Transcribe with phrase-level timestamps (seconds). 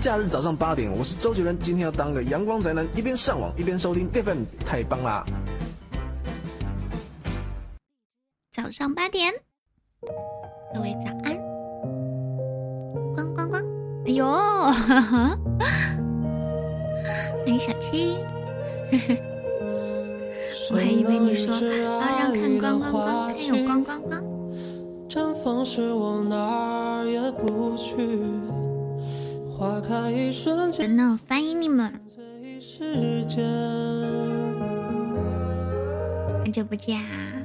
[0.00, 5.22] 假日早上八点，我是周杰伦，今天要当个阳光宅男，一边上网一边收听 FM，太棒啦！
[8.50, 9.30] 早上八点，
[10.72, 11.36] 各位早安。
[13.14, 13.62] 咣咣咣！
[14.06, 14.26] 哎呦，
[17.44, 18.16] 欢 迎小七。
[20.72, 24.24] 我还以为你说要让看光光光，看有光光光。
[25.10, 27.96] 绽放时我哪儿也不去，
[29.60, 30.88] 花开一瞬间。
[30.88, 31.92] 真的，欢迎你们！
[36.38, 37.44] 好久不见啊！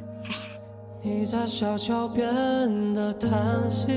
[1.04, 3.88] 你在小桥边的叹息，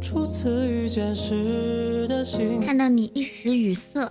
[0.00, 2.60] 初次遇见时的心。
[2.60, 4.08] 看到你一时语塞。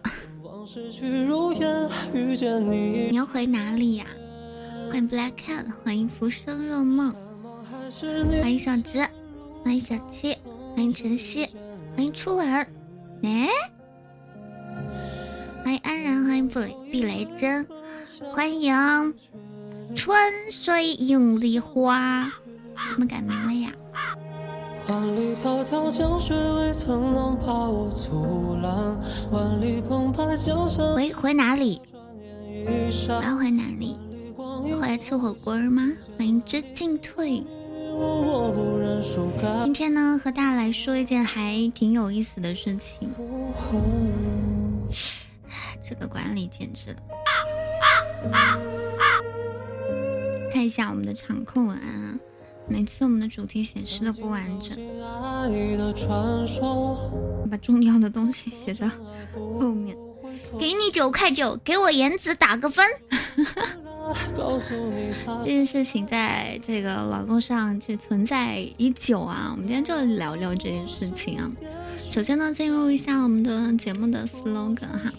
[3.09, 4.05] 你要回哪里呀？
[4.89, 7.15] 欢迎 Black Cat，欢迎浮生若梦，
[8.41, 9.07] 欢迎小直，
[9.63, 10.35] 欢迎小七，
[10.75, 11.55] 欢迎晨曦，欢
[12.03, 12.47] 迎初吻，
[13.23, 13.47] 哎，
[15.63, 16.59] 欢迎安然，欢迎不
[16.91, 17.67] 避雷针，
[18.33, 19.13] 欢迎
[19.95, 20.15] 春
[20.51, 22.31] 水映梨花，
[22.91, 23.71] 怎么改名了呀？
[24.87, 28.99] 万里迢迢江水未曾能把我阻拦，
[29.31, 30.95] 万里澎湃江山。
[30.95, 31.81] 回回哪里？
[33.09, 33.97] 我要回哪里？
[34.37, 35.91] 回来吃火锅吗？
[36.17, 37.43] 欢迎知进退。
[39.63, 43.11] 今天呢，和大家来说一件还挺有意思的事情。
[45.83, 46.97] 这个管理简直了。
[50.51, 52.19] 看一下我们的场控文案。
[52.69, 54.77] 每次我们的主题显示的不完整，
[57.49, 58.89] 把重要的东西写在
[59.33, 59.95] 后面。
[60.59, 62.85] 给你九块九，给我颜值打个分。
[65.43, 71.51] 这件事情在这个网络上就存在已久啊，我们今天就聊聊这件事情啊。
[72.09, 75.11] 首先呢，进入一下我们的节目的 slogan 哈。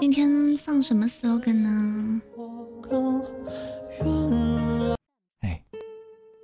[0.00, 2.22] 今天放什么 slogan 呢？
[5.40, 5.62] 哎，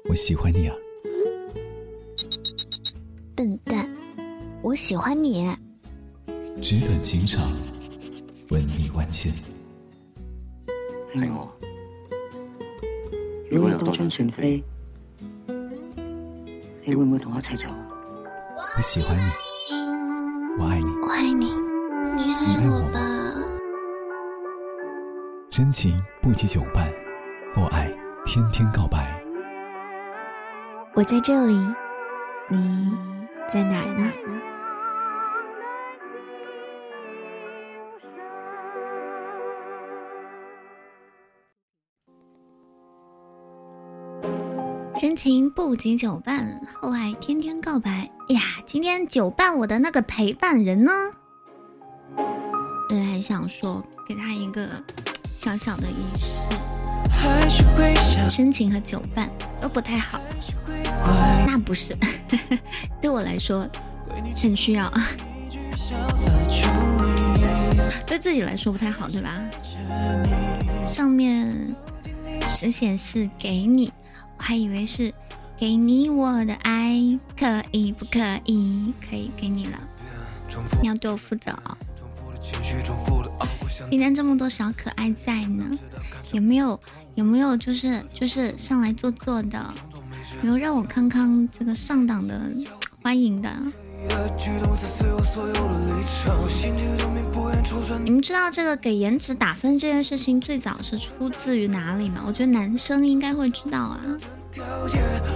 [0.08, 0.74] 我喜欢你啊！
[3.34, 3.88] 笨蛋，
[4.62, 5.48] 我喜欢你。
[6.60, 7.42] 纸短情长，
[8.50, 9.32] 吻你万千。
[11.14, 11.52] 爱我，
[13.50, 14.62] 如果有多张船飞，
[16.84, 17.68] 你会唔会同我一齐走？
[18.76, 19.22] 我喜欢你，
[20.60, 21.46] 我爱你，我爱你，
[22.14, 23.00] 你爱我吧。
[25.50, 26.88] 真情不及久伴，
[27.56, 27.92] 我爱
[28.24, 29.20] 天天告白。
[30.94, 31.54] 我在这里，
[32.48, 32.92] 你
[33.48, 34.12] 在哪呢？
[44.98, 48.10] 深情不及久伴，厚爱天天告白。
[48.28, 50.90] 呀，今天久伴我的那个陪伴人呢？
[52.88, 54.70] 本来想说给他一个。
[55.38, 56.40] 小小的仪式，
[58.28, 59.30] 深情和久伴
[59.62, 60.20] 都不太好。
[61.46, 61.96] 那不是，
[63.00, 63.64] 对我来说
[64.34, 64.92] 很需要。
[68.04, 69.40] 对自己来说不太好，对吧？
[70.92, 71.76] 上面
[72.56, 73.92] 只显示给你，
[74.38, 75.12] 还以为是
[75.58, 78.92] 给你我的爱，可以不可以？
[79.08, 79.78] 可以给你了，
[80.80, 81.76] 你要对我负责哦。
[83.90, 85.64] 今天这么多小可爱在呢，
[86.32, 86.78] 有没有
[87.14, 89.74] 有没有就是就是上来坐坐的，
[90.42, 92.40] 有没有让我看看这个上档的
[93.02, 93.50] 欢迎的。
[98.04, 102.22] 你们知道这个给颜值打分这件事情最早是出自于哪里吗？
[102.26, 104.00] 我觉得男生应该会知道啊。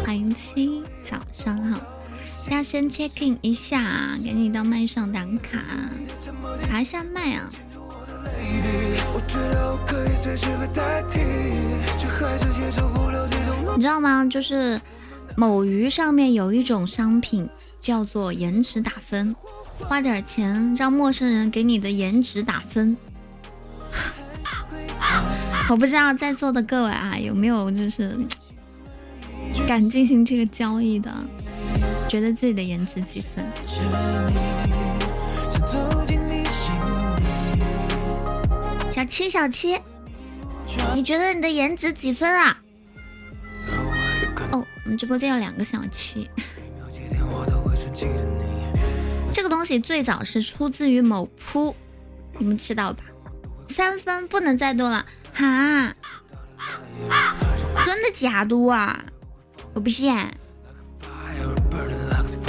[0.05, 1.81] 欢迎七，早上好，
[2.51, 5.59] 要先 checking 一下，给你到麦上打卡，
[6.63, 7.51] 查一下麦啊。
[13.75, 14.25] 你知道吗？
[14.25, 14.81] 就是
[15.37, 17.49] 某鱼上面有一种商品
[17.81, 19.35] 叫做颜值打分，
[19.87, 22.97] 花点钱让陌生人给你的颜值打分。
[25.69, 28.17] 我不知道在座的各位啊，有没有就是
[29.67, 31.13] 敢进行这个交易的？
[32.09, 33.45] 觉得自己的颜值几分？
[38.93, 39.79] 小七，小七，
[40.95, 42.57] 你觉得你的颜值几分啊？
[44.53, 46.29] 哦，我们直播间有两个小七。
[49.33, 51.75] 这个东西最早是出自于某铺，
[52.39, 53.05] 你们知道吧？
[53.69, 55.95] 三分不能再多了，哈？
[57.87, 59.05] 真的假的啊？
[59.73, 60.15] 我不信。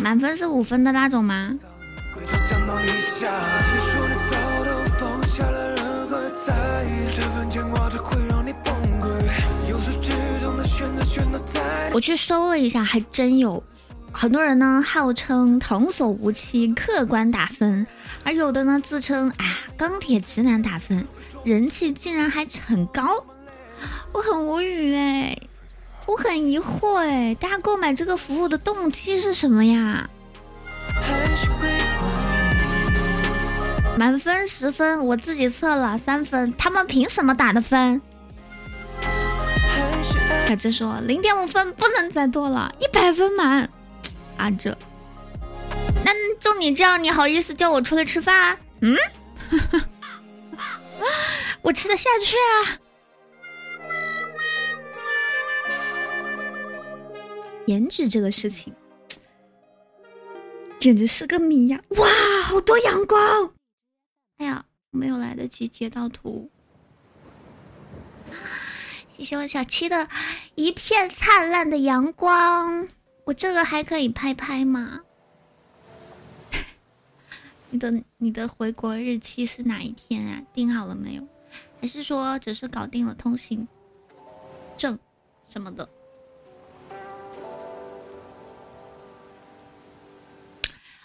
[0.01, 1.53] 满分是五分的那种吗？
[11.93, 13.63] 我去搜了一下，还真有
[14.13, 17.87] 很多人呢，号称童叟无欺，客观打分，
[18.23, 21.07] 而有的呢自称啊钢铁直男打分，
[21.43, 23.23] 人气竟然还很高，
[24.11, 25.35] 我很无语哎，
[26.05, 30.07] 我很疑惑哎，大家购买这个服务的动机是什么呀？
[33.97, 38.01] 满分十分，我自己测了三分，他们凭什么打的分？
[40.47, 43.69] 他这说零点五分不能再多了，一百分满。
[44.41, 44.75] 啊这，
[46.03, 48.57] 那就你这样，你好意思叫我出来吃饭？
[48.81, 48.97] 嗯，
[51.61, 52.81] 我吃得下去啊。
[57.67, 58.73] 颜值这个事情，
[60.79, 61.79] 简直是个谜呀！
[61.89, 62.07] 哇，
[62.43, 63.53] 好多阳光。
[64.39, 66.49] 哎呀，没有来得及截到图。
[69.15, 70.09] 谢谢我小七的
[70.55, 72.87] 一片灿烂的阳光，
[73.25, 75.01] 我这个还可以拍拍吗？
[77.69, 80.41] 你的你的回国日期是哪一天啊？
[80.53, 81.27] 定好了没有？
[81.79, 83.67] 还是说只是搞定了通行
[84.75, 84.99] 证
[85.49, 85.87] 什么的？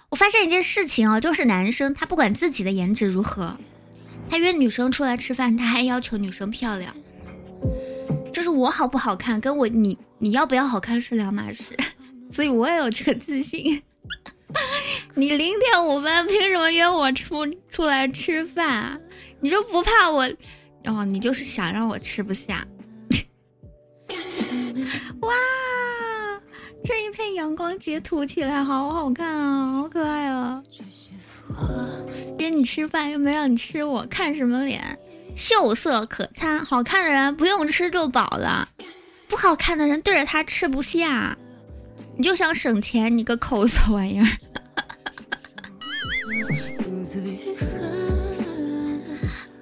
[0.08, 3.56] 我发现一件事情哦，就是男生他不管自己的颜值如何，
[4.30, 6.96] 他约女生出来吃饭，他还要求女生漂亮。
[8.32, 11.76] 就是我好不好看，跟我你你要不要好看是两码事，
[12.36, 13.82] 所以我也有这个自信。
[15.16, 19.00] 你零点五分，凭什么约我出出来吃饭？
[19.40, 20.30] 你就不怕我？
[20.84, 22.62] 哦，你就是想让我吃不下。
[25.20, 25.32] 哇！
[26.84, 30.62] 这一片阳光截图起来好好看啊，好可爱啊！
[32.38, 34.98] 约你吃饭又没让你吃，我看什么脸？
[35.34, 38.68] 秀色可餐，好看的人不用吃就饱了，
[39.26, 41.38] 不好看的人对着他吃不下。
[42.16, 44.26] 你就想省钱，你个抠搜玩意儿！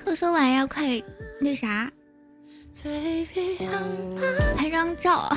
[0.05, 1.03] 抠搜玩意儿，快
[1.41, 1.91] 那啥，
[4.57, 5.37] 拍张照。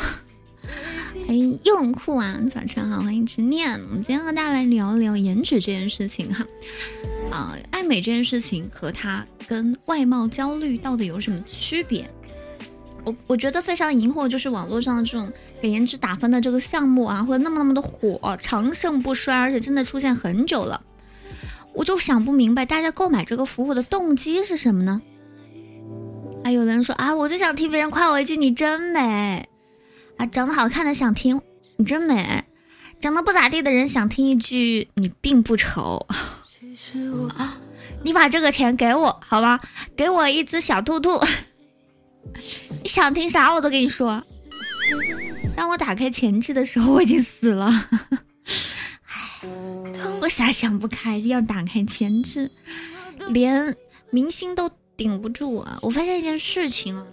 [1.25, 3.71] 欢迎用酷啊，早上好，欢迎执念。
[3.71, 6.45] 我们今天和大家来聊一聊颜值这件事情哈。
[7.31, 12.07] 啊，爱美这件事情和它跟外貌焦虑到底有什么区别？
[13.07, 15.31] 我我觉得非常疑惑，就是网络上这种
[15.61, 20.81] 给颜值打分的这个项目啊，或者那么那么的火，长盛不衰，而且真的出现很久了，
[21.73, 25.01] 我就想不明白大家购买这个服务的动机是什么呢？
[26.43, 29.47] 啊有的人说啊，我就想听别人夸我一句你真美。
[30.17, 31.39] 啊，长得好看的想听
[31.77, 32.43] 你真美，
[32.99, 36.05] 长得不咋地的人想听一句你并不丑。
[38.03, 39.59] 你把这个钱给我好吧，
[39.95, 41.19] 给我一只小兔兔。
[42.83, 44.23] 你 想听啥我都跟你说。
[45.55, 47.65] 当我打开前置的时候，我已经死了。
[49.07, 49.41] 唉，
[50.21, 52.49] 我瞎想不开，要打开前置，
[53.29, 53.75] 连
[54.09, 55.79] 明星都顶不住啊！
[55.81, 57.05] 我发现一件事情啊。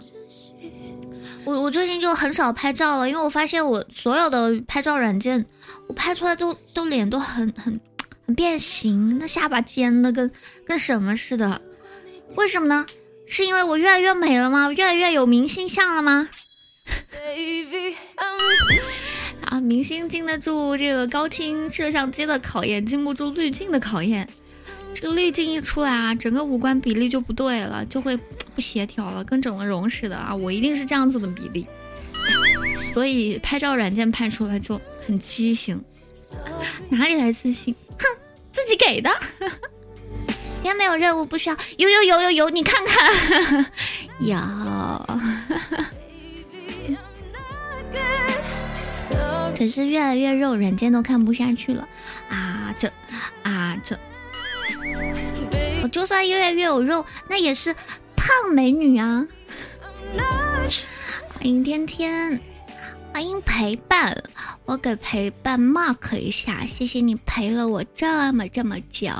[1.43, 5.45] 我我最近就很少拍照了，因为我发现我所有的拍照软件，
[5.87, 7.79] 我拍出来都都脸都很很
[8.25, 10.31] 很变形，那下巴尖的跟
[10.65, 11.61] 跟什么似的，
[12.35, 12.85] 为什么呢？
[13.27, 14.71] 是因为我越来越美了吗？
[14.71, 16.29] 越来越有明星相了吗？
[19.45, 24.27] 啊，明星经得住这个高清摄像机的考验，经不住滤镜的考验。
[24.93, 30.33] 这个滤镜一出来啊，整个五官比例就不对了，就会不协调了，跟整了容似的啊！
[30.33, 31.67] 我一定是这样子的比例，
[32.93, 35.83] 所以拍照软件拍出来就很畸形。
[36.89, 37.75] 哪里来自信？
[37.99, 38.05] 哼，
[38.51, 39.09] 自己给的。
[40.65, 41.55] 今天没有任务，不需要。
[41.77, 43.67] 有有有有有，你看看，
[44.17, 44.35] 有。
[49.55, 51.87] 可是越来越肉，软件都看不下去了
[52.29, 52.73] 啊！
[52.79, 52.91] 这
[53.43, 53.95] 啊这。
[55.83, 57.71] 我就算越来越有肉，那也是
[58.15, 59.23] 胖美女啊！
[61.35, 62.41] 欢迎天天，
[63.13, 64.23] 欢迎陪伴，
[64.65, 69.11] 我给陪伴 mark 一下，谢谢你陪了我这么这么久。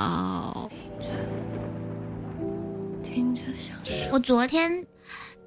[4.12, 4.86] 我昨天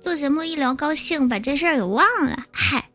[0.00, 2.90] 做节目一聊高兴，把这事儿给忘了，嗨！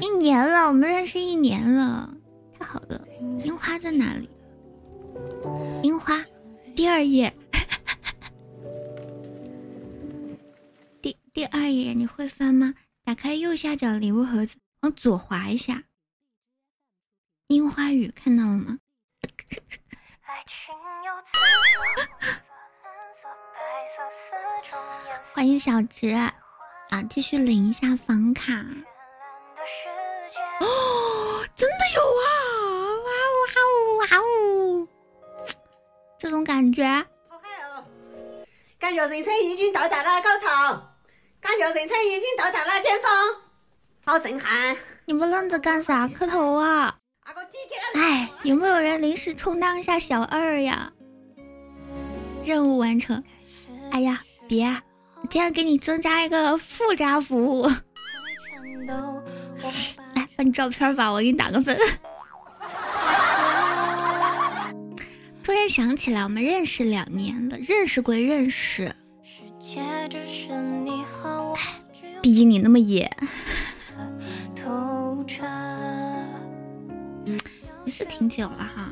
[0.00, 2.14] 一年了，我们认识一年了。
[2.58, 3.06] 太好了，
[3.44, 4.28] 樱花在哪里？
[5.82, 6.24] 樱花，
[6.74, 7.32] 第二页，
[11.00, 12.74] 第第二页，你会翻吗？
[13.04, 15.84] 打开右下角礼物盒子，往左滑一下。
[17.46, 18.78] 樱花雨看到了吗？
[25.34, 26.32] 欢迎小直啊！
[27.10, 28.52] 继续领一下房卡。
[30.60, 32.26] 哦，真的有啊！
[33.04, 33.12] 哇哦
[33.44, 33.64] 哇哦
[33.98, 34.20] 哇哦！
[36.18, 36.84] 这种感觉，
[37.28, 37.84] 好嗨哦！
[38.78, 40.90] 感觉人生已经到达了高潮，
[41.40, 43.10] 感觉人生已经到达了巅峰，
[44.04, 44.76] 好震撼！
[45.04, 46.08] 你们愣着干啥？
[46.08, 46.96] 磕头啊！
[47.94, 50.92] 哎，有没有人临时充当一下小二呀？
[52.48, 53.22] 任务完成。
[53.90, 54.64] 哎呀，别，
[55.28, 57.66] 今天给你增加一个附加服务。
[60.14, 61.76] 来， 把你照片发我，给你打个分。
[65.44, 68.90] 突然想起来，我们认识两年了，认识归认识，
[72.22, 73.14] 毕竟你那么野。
[77.84, 78.90] 也是挺久了哈，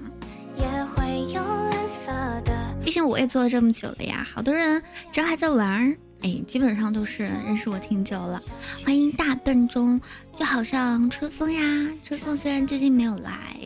[0.56, 1.72] 也会有蓝
[2.04, 2.12] 色
[2.44, 2.55] 的
[2.86, 4.24] 毕竟我也做了这么久了呀。
[4.32, 8.40] 好多人只要还在玩，哎，基本上都是认识我挺久了。
[8.84, 10.00] 欢迎大笨钟，
[10.38, 11.60] 就好像春风呀，
[12.00, 13.58] 春风虽然最近没有来，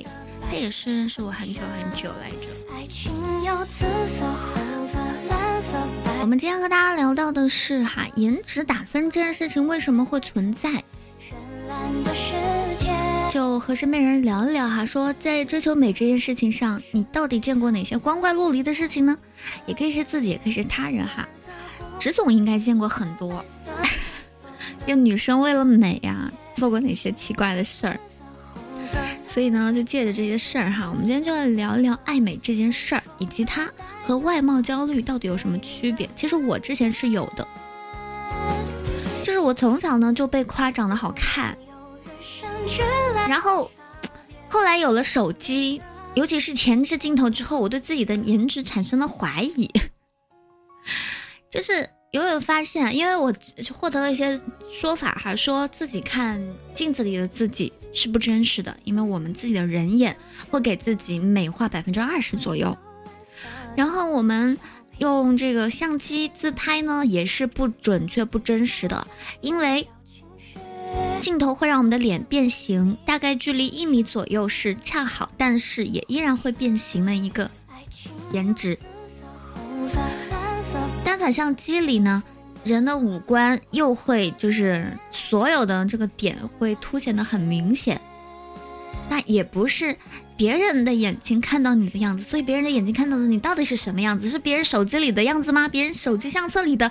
[0.49, 2.49] 他也是认识我很久很久来着。
[6.23, 10.83] 我们今天和大家聊到的是哈，颜值打分这件事情为什么会存在？
[13.31, 19.17] 就和身边人聊一聊哈，说在追求美这件事情上，你到底见过哪些光怪陆离的事情呢？
[19.67, 21.29] 也可以是自己，也可以是他人哈。
[21.97, 23.45] 直总应该见过很多，
[24.87, 28.01] 有女生为了美呀，做过哪些奇怪的事儿。
[29.25, 33.71] 所以呢，就借着这些事儿哈，我们今天就来聊一聊爱美这件事儿，以及它
[34.03, 36.11] 和外貌焦虑到底有什么区别。
[36.17, 37.47] 其实我之前是有的，
[39.23, 41.57] 就是我从小呢就被夸长得好看。
[43.29, 43.71] 然后，
[44.49, 45.81] 后来有了手机，
[46.14, 49.71] 尤其是前置镜头之后，我对自己的颜值产生了怀疑。
[51.50, 53.33] 就是有没有发现，因为我
[53.73, 54.40] 获得了一些
[54.71, 56.43] 说法哈，说自己看
[56.75, 60.17] 镜子里的自己是不真实的，因为我们自己的人眼
[60.50, 62.76] 会给自己美化百分之二十左右。
[63.76, 64.59] 然后我们
[64.99, 69.07] 用这个相机自拍呢，也是不准确、不真实的，
[69.40, 69.87] 因为。
[71.21, 77.51] 镜头会让我们的脸变形，大概距离一米左右是恰好，但是也依然会变形的一个
[78.33, 78.79] 颜值。
[81.05, 82.23] 单反相机里呢，
[82.65, 88.01] 人的五官又会就是所有的这个点会凸显的很明显。
[89.11, 89.97] 那也不是
[90.37, 94.29] 别人的眼睛看到你的样子，所以别人的眼睛看到的你到底是什么样子？
[94.29, 95.69] 是别人手机里的样子吗？
[95.69, 96.91] 别人手机相册里的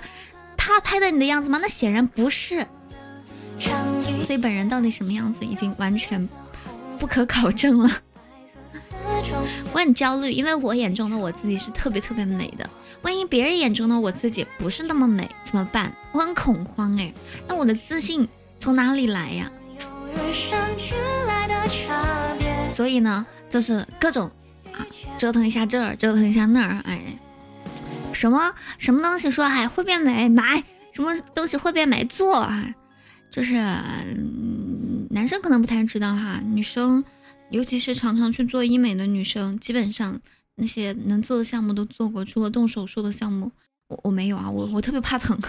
[0.56, 1.58] 他拍的你的样子吗？
[1.60, 2.66] 那显然不是。
[4.24, 6.28] 所以本人到底什么样子，已经完全
[6.98, 7.90] 不可考证了。
[9.72, 12.68] 我很焦虑，因为我眼中的我自己是特别特别美的。
[13.02, 15.92] 万一别人眼中的我自己不是那么美，怎么办？
[16.12, 17.12] 我很恐慌哎。
[17.48, 19.50] 那我的自信从哪里来呀？
[22.72, 24.30] 所以呢，就是各种
[24.72, 24.86] 啊，
[25.16, 27.00] 折腾一下这儿，折腾一下那儿，哎，
[28.12, 30.62] 什么什么东西说哎会变美买，
[30.92, 32.74] 什么东西会变美做啊。
[33.30, 33.54] 就是
[35.08, 37.02] 男生可能不太知道哈，女生，
[37.50, 40.20] 尤其是常常去做医美的女生，基本上
[40.56, 43.50] 那些能做的项目都做过，除了动手术的项目，
[43.88, 45.38] 我我没有啊，我我特别怕疼，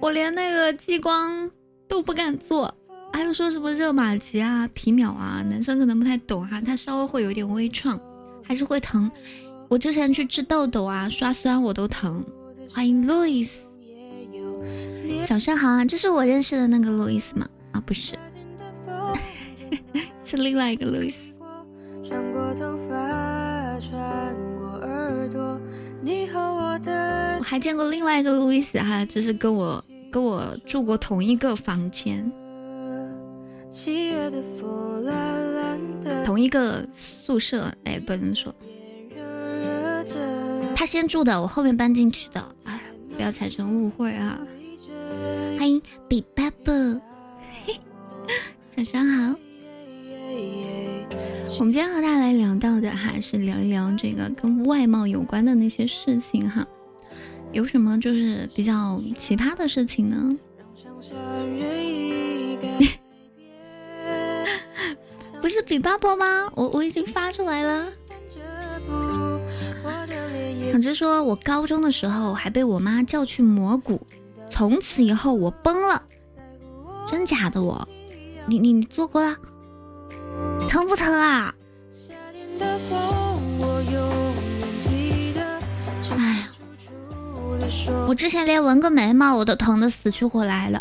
[0.00, 1.50] 我连那个激光
[1.88, 2.74] 都不敢做，
[3.12, 7.98] 还有说什么热玛吉啊、皮秒啊，男生可能不太懂哈，它稍微会有点微创，
[8.42, 9.10] 还是会疼。
[9.68, 12.24] 我之前去治痘痘啊、刷酸我都疼。
[12.68, 13.50] 欢迎 Louis。
[15.26, 17.48] 早上好啊，这是我认识的那个路易斯吗？
[17.72, 18.16] 啊，不是，
[20.24, 21.32] 是另外一个路易斯。
[27.38, 32.30] 我还见过另外一个路易斯哈，就是跟我跟我住过同一个房间，
[36.24, 37.72] 同一个宿舍。
[37.84, 38.52] 哎，不能说，
[40.74, 42.44] 他先住的，我后面搬进去的。
[42.64, 42.80] 哎，
[43.16, 44.38] 不要产生误会啊。
[45.58, 46.72] 欢迎比巴布，
[48.74, 49.34] 早上好。
[51.58, 56.66] 我们今天和大家来聊到的还是聊一聊这个跟外貌有关的那些事情哈。
[57.52, 60.36] 有什么就是比较奇葩的事情呢？
[65.42, 66.50] 不是比巴布吗？
[66.54, 67.88] 我我已经发出来了。
[70.70, 73.99] 总之说我高中的时候还被我妈叫去磨骨。
[74.60, 76.02] 从此以后我崩了，
[77.06, 77.88] 真假的我，
[78.44, 79.34] 你你你做过了，
[80.68, 81.54] 疼不疼啊？
[86.18, 86.48] 哎呀，
[88.06, 90.78] 我之前连纹个眉毛我都疼的死去活来了，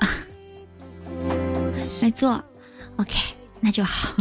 [2.01, 2.43] 没做
[2.97, 3.17] ，OK，
[3.61, 4.13] 那就好。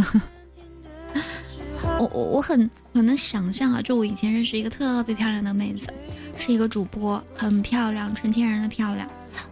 [1.98, 5.88] 我我我很很能想象啊，就我以前认识一个特别漂亮的妹子，
[6.36, 9.04] 是一个主播，很漂亮，纯天然的漂亮。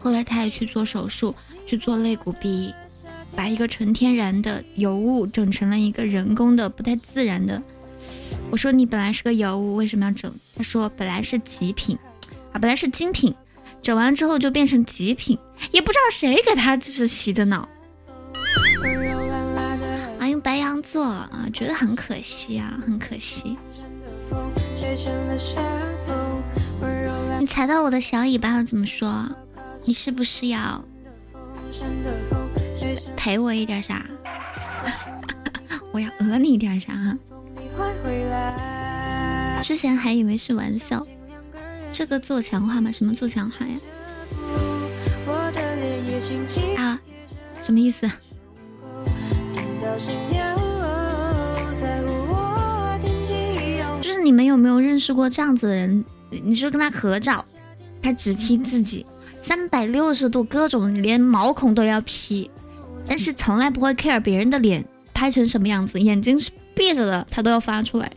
[0.07, 1.35] 后来他也去做手术，
[1.67, 2.73] 去做肋骨鼻，
[3.35, 7.61] 把一个纯天然的油物整成了一个人工的不太自然的。
[8.49, 10.33] 我说你本来是个油物，为什么要整？
[10.57, 11.99] 他说本来是极品，
[12.53, 13.35] 啊，本来是精品，
[13.83, 15.37] 整完之后就变成极品，
[15.73, 17.69] 也不知道谁给他就是洗的脑。
[20.45, 23.57] 白羊座啊，觉得很可惜啊，很可惜。
[27.41, 29.29] 你踩到我的小尾巴了，怎么说？
[29.87, 30.85] 你是不是要
[33.17, 34.05] 赔我一点啥？
[35.93, 37.17] 我要讹你一点啥？
[39.63, 41.07] 之前还以为是玩笑，
[41.93, 42.91] 这个做强化吗？
[42.91, 43.75] 什么做强化呀？
[46.77, 47.01] 啊，
[47.63, 48.11] 什么意思？
[54.03, 56.05] 就是你们有没有认识过这样子的人？
[56.31, 57.45] 你就跟他合照，
[58.03, 59.07] 他只 P 自己，
[59.47, 62.51] 三百六十度各种连毛孔都要 P，
[63.07, 64.85] 但是从来不会 care 别人的脸
[65.15, 68.11] 拍成什么样子，眼睛是闭着的，他都要发出来。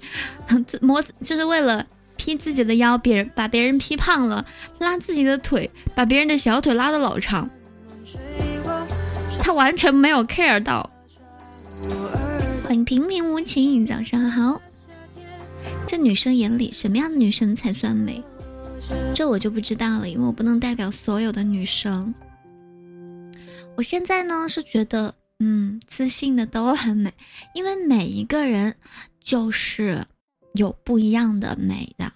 [0.81, 1.85] 模就是为了
[2.17, 4.43] P 自己的腰，别人把别人 P 胖了，
[4.79, 7.47] 拉自己的腿，把别人的小腿拉的老长，
[9.37, 10.89] 他完全没有 care 到。
[12.63, 14.59] 欢迎平平无奇，早上好。
[15.85, 18.23] 在女生眼里，什么样的女生才算美？
[19.13, 22.13] 这我就不知道了，因为我不能代表所有的女生。
[23.75, 27.13] 我现在呢是觉得，嗯，自信的都很美，
[27.53, 28.75] 因为每一个人
[29.21, 30.05] 就是
[30.53, 32.13] 有不一样的美的。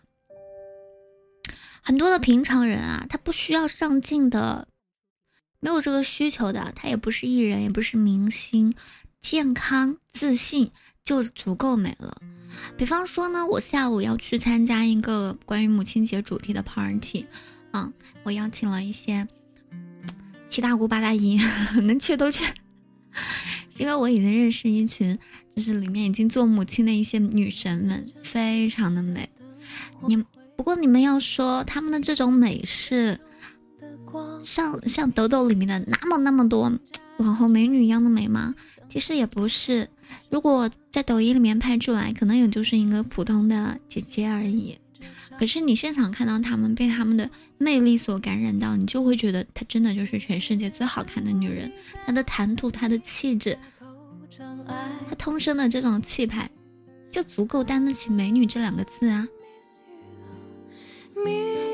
[1.82, 4.68] 很多的平常人啊，他不需要上镜的，
[5.60, 8.74] 没有这个需求的，他也不是艺人，也不是明星。
[9.22, 10.72] 健康自信
[11.04, 12.22] 就足够美了。
[12.78, 17.26] 比方说呢，我下午要去参加一个关于母亲节主题的 party，
[17.72, 17.92] 嗯，
[18.24, 19.28] 我邀请了一些
[20.50, 21.40] 七大姑八大姨，
[21.84, 22.44] 能去都去。
[23.78, 25.18] 因为我已经认识一群，
[25.56, 29.28] 就是里面已经做母亲的一些女神们，非常的美。
[30.08, 30.16] 你
[30.56, 33.20] 不过你们要说他们的这种美是
[34.44, 36.72] 像像抖抖里面的那么那么多
[37.18, 38.54] 网红美女一样的美吗？
[38.88, 39.90] 其实也不是，
[40.30, 44.78] 如果在抖音里面拍出来，可能也就是一个普通的姐姐而已。
[45.40, 51.72] 可是你现场看到她们，被她们的魅力所感染到，你就会觉得她真的就是全世界最好看的女人。
[52.06, 53.58] 她的谈吐，她的气质，
[55.10, 56.50] 她通身的这种气派，
[57.12, 59.28] 就足够担得起“美女”这两个字啊。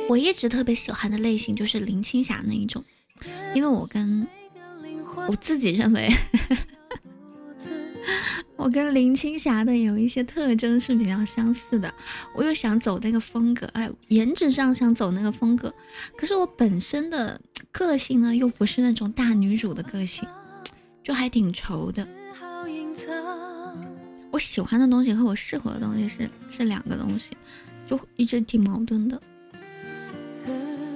[0.07, 2.83] 我一直特别喜欢的类型就是林青霞那一种，
[3.53, 4.25] 因为我跟
[5.27, 6.09] 我自己认为。
[8.55, 11.93] 我跟林青霞的有一些特征是比较相似的，
[12.35, 15.73] 我又想走那个风格，哎，颜值上想走那个风格，
[16.17, 17.39] 可是我本身的
[17.71, 20.27] 个性呢，又不是那种大女主的个性，
[21.03, 22.07] 就还挺愁的。
[24.31, 27.31] 我喜欢的东西和我适合的东西是是两个东西，
[27.87, 29.19] 就一直挺矛盾的。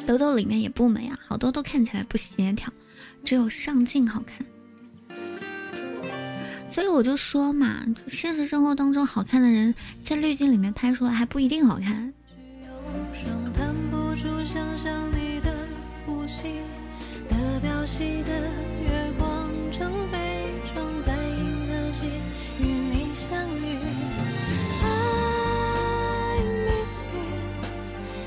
[0.06, 2.72] 抖抖里面也不美啊，好多都看起来不协调，
[3.24, 4.46] 只有上镜好看。
[6.74, 12.12] 所以我就说嘛，现实生活当中好看的人，在滤镜里面拍出来还不一定好看。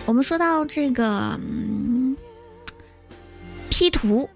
[0.07, 1.37] 我们说到这个
[3.69, 4.31] ，P 图。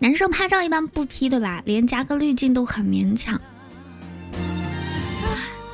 [0.00, 1.62] 男生拍照一般不 P 对吧？
[1.66, 3.40] 连加个滤镜都很勉强。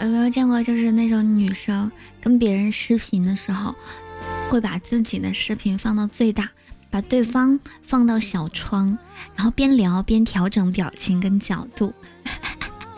[0.00, 3.74] 有没有见过就是那种女生跟别人视频的时候，
[4.48, 6.50] 会把自己的视频放到最大，
[6.90, 8.98] 把对方放到小窗，
[9.34, 11.94] 然后边聊边调整表情跟角度。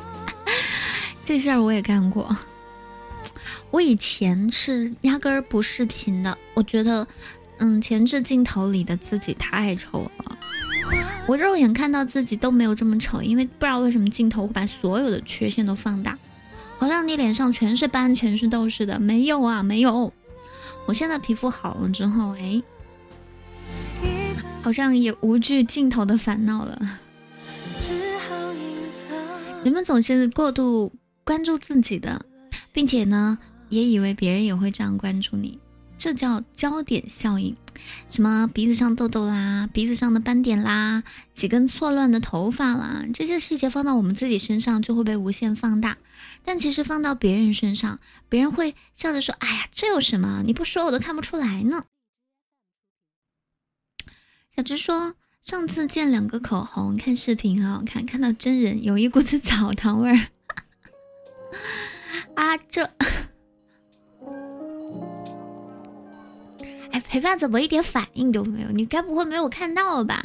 [1.24, 2.36] 这事儿我也干过。
[3.72, 7.06] 我以前是压根儿不视频的，我觉得，
[7.58, 10.35] 嗯，前置镜头里的自己太丑了。
[11.26, 16.16] 我肉眼看到自己都没有这么丑，因为不知道为什么镜头会把所有的缺陷都放大，
[16.78, 19.00] 好像你脸上全是斑、全是痘似的。
[19.00, 20.12] 没有啊，没有。
[20.86, 22.62] 我现在皮肤好了之后，哎，
[24.62, 26.80] 好像也无惧镜头的烦恼了。
[29.64, 30.92] 人们总是过度
[31.24, 32.24] 关注自己的，
[32.72, 33.36] 并且呢，
[33.68, 35.58] 也以为别人也会这样关注你，
[35.98, 37.56] 这叫焦点效应。
[38.10, 41.04] 什么鼻子上痘痘啦，鼻子上的斑点啦，
[41.34, 45.98] 几根错乱的头发啦，这些细节放到我们自己身上就会被无限放大，
[46.44, 50.42] 但其实放到别人身上，别人会笑着说：“哎呀，这有什么？
[50.44, 51.84] 你不说我都看不出来呢。”
[54.56, 60.28] 小直说：“上次见两个口红，看视频很好看，看到真人有一股子澡 堂味儿。”
[62.34, 62.90] 啊，这。
[67.00, 68.68] 陪伴怎么一点反应都没有？
[68.70, 70.24] 你该不会没有看到吧？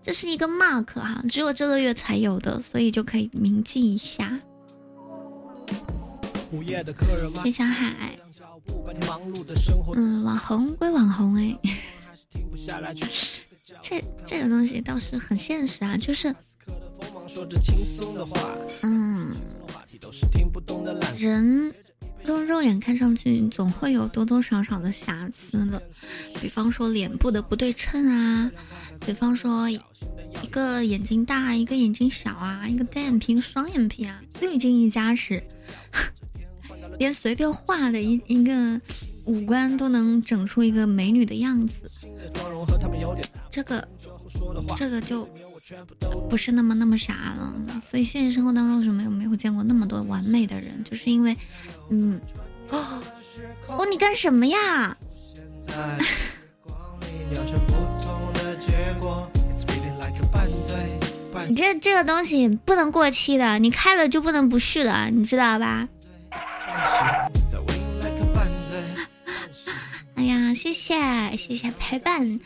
[0.00, 4.38] 这是一个 mark 哈，只有这个月才有的，所以就可以铭记一下。
[7.44, 8.18] 谢小海，
[9.94, 11.56] 嗯，网红归网红哎，
[13.80, 16.34] 这这个东西倒是很现实啊，就是
[18.82, 19.34] 嗯，
[21.16, 21.72] 人。
[22.26, 25.82] 用肉眼看上去，总会有多多少少的瑕疵的，
[26.40, 28.50] 比方说脸部的不对称啊，
[29.04, 29.78] 比方说一
[30.50, 35.42] 个眼睛大，一个眼睛小啊，一个单眼皮，双眼皮啊，滤镜一加持，
[36.98, 38.80] 连随便画的一一个
[39.24, 41.90] 五官都能整出一个美女的样子，
[43.50, 43.88] 这个
[44.76, 45.28] 这个就。
[46.28, 50.82] 不是那么那么傻了，所以现实生活当中为什么有没有见过那么多完美的人？
[50.82, 51.36] 就是因为，
[51.90, 52.20] 嗯，
[52.70, 54.96] 哦，你干什么呀？
[61.48, 65.88] 你这这个东西不能过期的，你开了就不能不续了，你知道吧？
[70.14, 72.40] 哎呀，谢谢谢谢陪伴。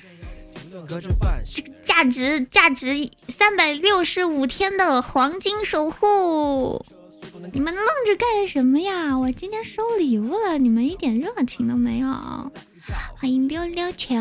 [0.87, 6.85] 这个价值价值三百六十五天的黄金守护，
[7.53, 9.19] 你们愣着干什么呀？
[9.19, 12.09] 我今天收礼物了，你们一点热情都没有。
[13.17, 14.15] 欢迎溜溜球，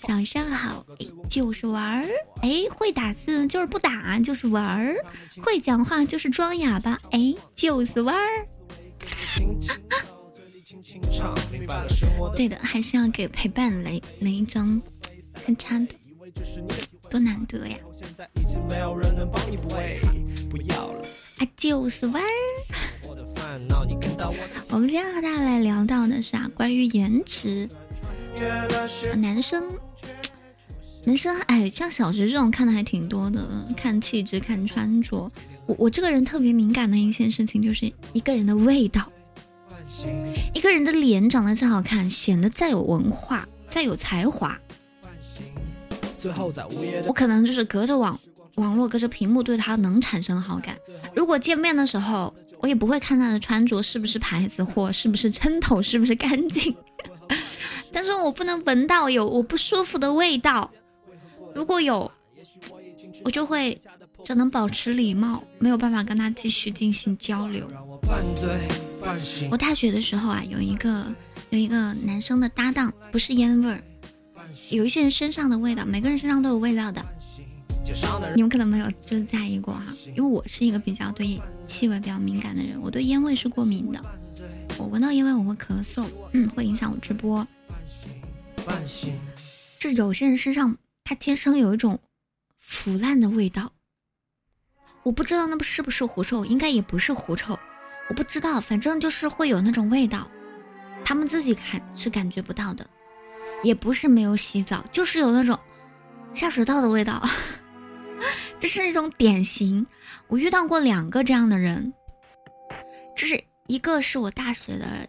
[0.00, 0.84] 早上好，
[1.30, 2.08] 就是玩儿，
[2.42, 4.96] 哎，会打字就是不打，就是玩儿，
[5.42, 8.46] 会讲话就是装哑巴，哎，就是玩儿。
[12.36, 14.80] 对的，还是要给陪伴来来一张
[15.44, 15.88] 很差的，
[17.08, 17.76] 多难得呀！
[21.38, 22.28] 啊，就是玩儿。
[24.70, 27.68] 我们今天和大家来聊到的是啊，关于颜值，
[29.16, 29.64] 男生，
[31.04, 35.30] 男生哎，像小直这种看的还挺多的，看气质，看穿着。
[35.66, 39.10] 我我这个人特别敏感的一件事情，就是一个人的味道。
[40.54, 44.58] 一个人的脸长得再好看，显得再有文化、再有才华，
[47.06, 48.18] 我可能就是隔着网
[48.56, 50.76] 网络、隔着屏幕对他能产生好感。
[51.14, 56.74] 如果见面的时候，我也不会看他的穿着是不是牌子货，是不是称头，是不是干净。
[57.92, 60.70] 但是我不能闻到有我不舒服的味道。
[61.54, 62.10] 如果有，
[63.24, 63.78] 我就会
[64.24, 67.68] 只能保持礼貌，没有办法跟他继续进行交流。
[69.50, 71.06] 我大学的时候啊，有一个
[71.50, 73.82] 有一个男生的搭档，不是烟味儿，
[74.70, 77.04] 有一些人身上的味道，每个人身上都有味道的。
[78.36, 84.00] 你们可能没有就是在意过哈，因为我是一个比较对气味比较敏感的人，我对烟味是过敏的，
[84.78, 87.44] 我闻到烟味我会咳嗽，嗯，会影响我直播。
[89.78, 91.98] 这有些人身上他天生有一种
[92.58, 93.72] 腐烂的味道，
[95.02, 97.58] 我不知道那不是不是狐臭，应该也不是狐臭。
[98.08, 100.28] 我不知道，反正就是会有那种味道，
[101.04, 102.86] 他们自己看是感觉不到的，
[103.62, 105.58] 也不是没有洗澡，就是有那种
[106.32, 107.22] 下水道的味道，
[108.58, 109.86] 这是一种典型。
[110.26, 111.92] 我遇到过两个这样的人，
[113.16, 115.08] 这是一个是我大学的，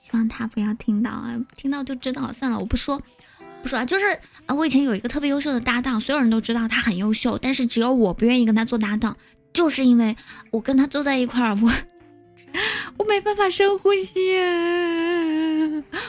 [0.00, 3.00] 希望他不要听到啊，听到就知道了，算了，我不说，
[3.66, 4.06] 说啊，就是
[4.46, 9.16] 啊，我以前有一个特别优秀的搭档，所有人都知道他很优秀，但是只有我不愿意跟他做搭档，
[9.52, 10.16] 就是因为
[10.50, 11.72] 我跟他坐在一块儿，我。
[12.96, 14.38] 我没办法深呼吸。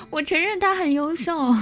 [0.10, 1.54] 我承认他很优秀，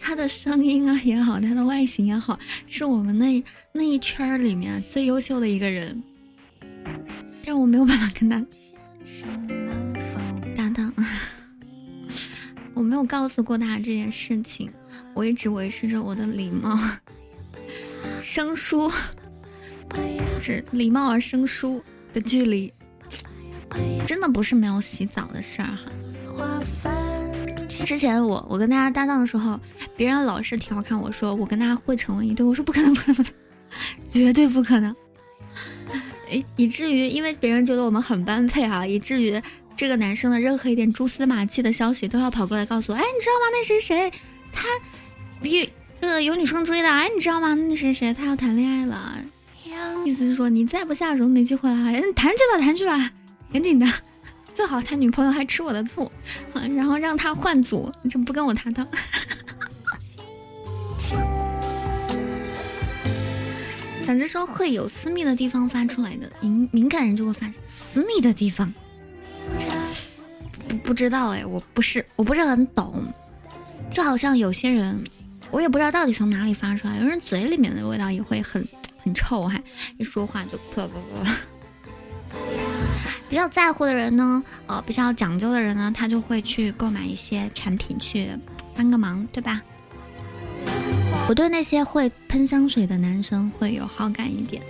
[0.00, 6.02] 他的声音啊也好，他的外形也好，是我们那那一圈里面最优秀的一个人。
[7.44, 8.42] 但我没有办法跟他
[10.56, 10.94] 搭档，
[12.72, 14.70] 我没有告诉过他这件事情，
[15.18, 16.78] 我一直维持着我的礼貌，
[18.20, 18.88] 生疏，
[20.38, 22.72] 是礼貌而生疏的距离。
[24.06, 26.62] 真的不是没有洗澡的事儿哈。
[27.84, 29.58] 之前我我跟大家搭档的时候，
[29.96, 33.26] 别人老是调侃我说我跟他会成为一对，我说不可能不可能，
[34.12, 34.94] 绝对不可能。
[36.30, 39.42] 以以至于因为别人觉得我们很般配啊，以至于
[39.74, 43.50] 这个男生的任何一点蛛丝马迹的消息都要跑过来告诉我，哎，你知道吗？
[43.50, 44.12] 那谁谁
[44.52, 44.64] 他，
[45.40, 45.70] 你
[46.00, 47.54] 这个有女生追的，哎，你知道吗？
[47.54, 49.16] 那谁谁他要谈恋爱了，
[50.04, 53.12] 意思是说你再不下手没机会了，嗯谈去吧谈去吧，
[53.52, 53.86] 赶紧的。
[54.54, 56.10] 最好他女朋友还吃我的醋，
[56.52, 58.84] 然后让他换组，你怎么不跟我谈谈？
[64.02, 68.72] 反正说会有私密的地方发出来的，敏敏感人就会发现私密的地方。
[70.66, 73.04] 不不知道哎，我不是我不是很懂，
[73.92, 75.00] 就好像有些人，
[75.50, 78.66] 我也不知道到底从哪里发出来，有人嘴里面的味道也会很
[79.02, 79.62] 很臭，还
[79.96, 81.36] 一说话就噗噗噗。
[83.28, 88.30] 比较在乎的人呢，呃，比较讲究的人呢，他就会去购买一些产品去
[88.74, 89.60] 帮个忙，对吧？
[91.28, 94.62] 我对那些会喷香水的男生会有好感一点，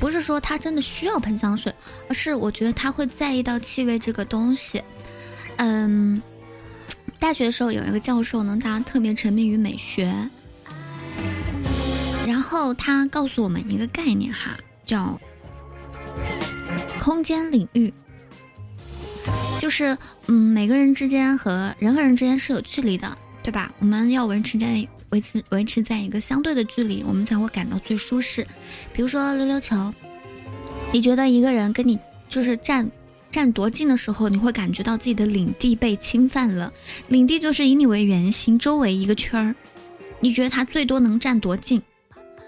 [0.00, 1.74] 不是说他真的需要喷香水，
[2.08, 4.82] 而是我觉得他会在意到气味这个东西。
[5.56, 6.22] 嗯，
[7.18, 10.12] 大学的时候有一个教授呢，他特别沉迷于美学，
[12.26, 15.20] 然后他告诉我们一个概念哈，叫。
[17.00, 17.92] 空间领域，
[19.58, 23.72] 就是嗯，每个人之间和人和人之间是有距离的，对吧？
[23.78, 28.46] 我们要维持在维持维持在一个相对的距离，我们才会感到最舒适。
[28.92, 29.92] 比如说溜溜球，
[30.92, 32.88] 你觉得一个人跟你就是站
[33.30, 36.72] 站多近的时候，你会感觉到自己的领地被侵犯了。
[37.08, 39.54] 领地就是以你为圆心，周围一个圈儿，
[40.20, 41.82] 你觉得他最多能站多近？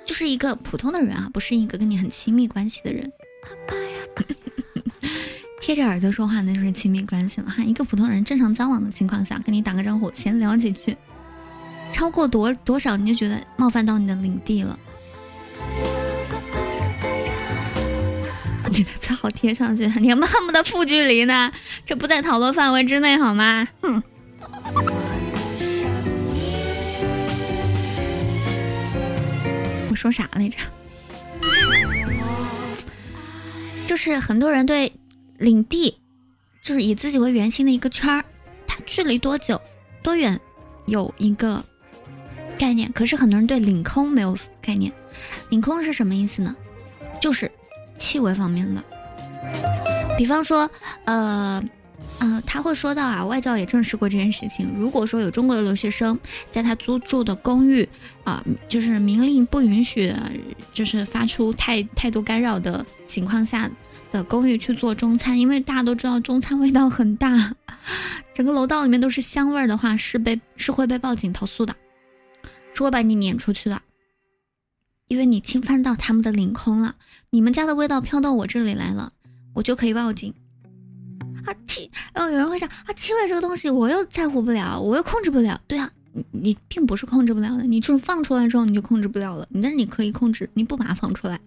[0.06, 3.12] 就是一个普通的人啊，不是一个跟你很亲密关系的人。
[5.60, 7.62] 贴着耳朵说话那就是亲密关系了哈。
[7.62, 10.96] 一个普通人正常交往的情况下，跟你打个招呼，闲聊几句，
[11.92, 14.76] 超过多多少你就觉得冒犯到你的领地了。
[18.70, 21.52] 你的最好贴上去， 你们恨不得负距离呢，
[21.84, 23.68] 这不在讨论范围之内好吗？
[23.82, 24.02] 哼。
[29.90, 30.56] 我说啥来着？
[33.86, 34.92] 就是很多人对
[35.38, 35.98] 领地，
[36.62, 38.24] 就是以自己为圆心的一个圈儿，
[38.66, 39.60] 它距离多久、
[40.00, 40.40] 多远
[40.86, 41.62] 有一个
[42.56, 42.90] 概念。
[42.92, 44.92] 可是很多人对领空没有概念。
[45.48, 46.54] 领空是什么意思呢？
[47.20, 47.50] 就是
[48.00, 48.82] 气味方面的。
[50.18, 50.68] 比方说，
[51.04, 51.62] 呃，
[52.18, 54.68] 呃，他会说到啊，外教也证实过这件事情。
[54.76, 56.18] 如果说有中国的留学生
[56.50, 57.88] 在他租住的公寓
[58.24, 60.12] 啊，就是明令不允许，
[60.74, 63.70] 就是发出太太多干扰的情况下。
[64.12, 67.54] 的公寓去做中餐，因为大家都知道中餐味道很大，
[68.34, 71.72] 整个楼道里面都是香味儿的话，是被是会被报警投诉的，
[72.74, 73.80] 是会把你撵出去的，
[75.10, 76.94] 因为你侵犯到他们的领空了。
[77.30, 79.10] 你们家的味道飘到我这里来了，
[79.52, 80.32] 我就可以报警。
[81.44, 85.60] 啊气，然后有人会想啊，气味这个东西我又在乎不了，我又控制不了。
[85.66, 89.48] 对啊，你你并不是控制不了的，你就是放出来之后你就控制不了了。
[89.54, 91.40] 但是你可以控制，你不把它放出来。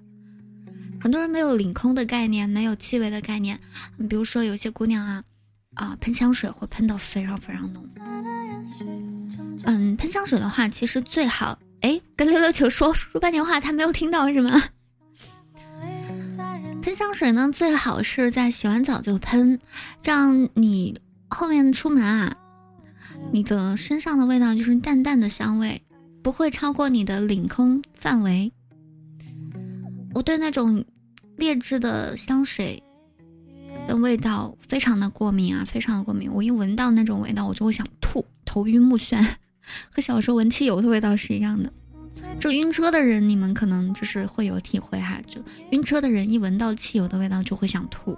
[1.00, 3.58] 很多人没有领空的概念，没有气味的概念。
[4.10, 5.24] 比如说，有些姑娘啊，
[5.76, 7.88] 啊，喷香水会喷到非常非常浓。
[9.66, 14.62] 嗯，喷香水的话，其实最好，哎，跟溜溜球说说半天话，他没有听到是吗？
[16.82, 19.60] 喷香水呢，最好是在洗完澡就喷，
[20.02, 22.36] 这样你后面出门啊，
[23.32, 25.82] 你的身上的味道就是淡淡的香味，
[26.24, 28.52] 不会超过你的领空范围。
[30.16, 30.84] 我对那种。
[31.36, 32.82] 劣质的香水
[33.88, 36.32] 的味道非常的过敏啊，非常的过敏。
[36.32, 39.20] 我一闻到那种味道，我就会想吐，头晕目眩，
[39.92, 41.72] 和小时候闻汽油的味道是一样的。
[42.40, 45.20] 就晕车的人，你们可能就是会有体会哈。
[45.28, 48.18] 就晕车的人一闻到汽油的味道就会想吐。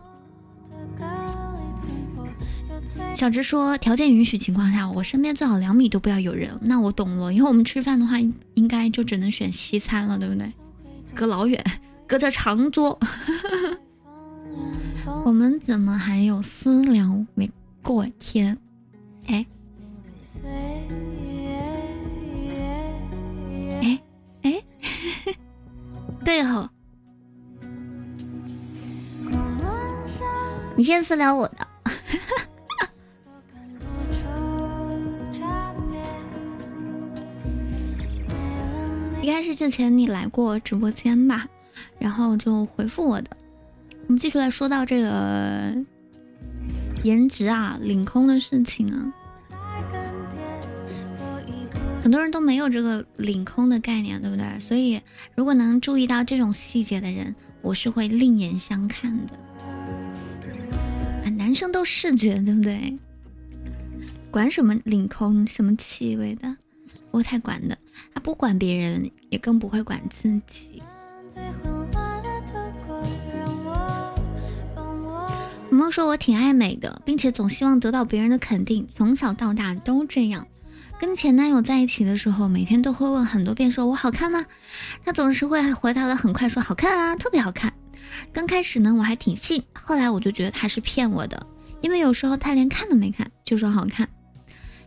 [3.14, 6.58] 小直说，条件允许情况下，我身边最好两米都不要有人。
[6.62, 8.18] 那我懂了，以后我们吃饭的话，
[8.54, 10.52] 应该就只能选西餐了，对不对？
[11.14, 11.64] 隔老远。
[12.08, 13.00] 隔着长桌，
[15.26, 17.50] 我们怎么还有私聊没
[17.82, 18.56] 过天？
[19.26, 19.44] 哎，
[20.44, 20.86] 哎
[26.26, 26.70] 对了，
[30.76, 31.68] 你先私聊我的。
[39.22, 41.48] 应该是之前你来过直播间吧？
[42.00, 43.30] 然后就回复我的。
[44.08, 45.74] 我们继续来说到这个
[47.04, 49.14] 颜值啊、领空的事情啊。
[52.06, 54.60] 很多人都没有这个领空的概念，对不对？
[54.60, 55.02] 所以，
[55.34, 59.34] 如果能注意到这种细节的人，我是会另眼相看的。
[61.26, 62.96] 啊，男生都视觉，对不对？
[64.30, 66.56] 管什么领空，什么气味的，
[67.10, 67.76] 不太管的。
[68.14, 70.84] 他不管别人，也更不会管自己。
[75.72, 80.46] 萌萌说：“我挺爱美的，并且总希望得到别人的肯定，从小到大都这样。”
[80.98, 84.46] 跟前男友在一起的时候，每天都会问很多遍，说我好看吗？
[85.04, 87.74] 他总是会回答的很快，说好看啊，特别好看。
[88.32, 91.46] 刚开始呢，我还挺信，后来我就觉得他是骗我的，
[91.82, 94.08] 因为有时候他连看都没看就说好看。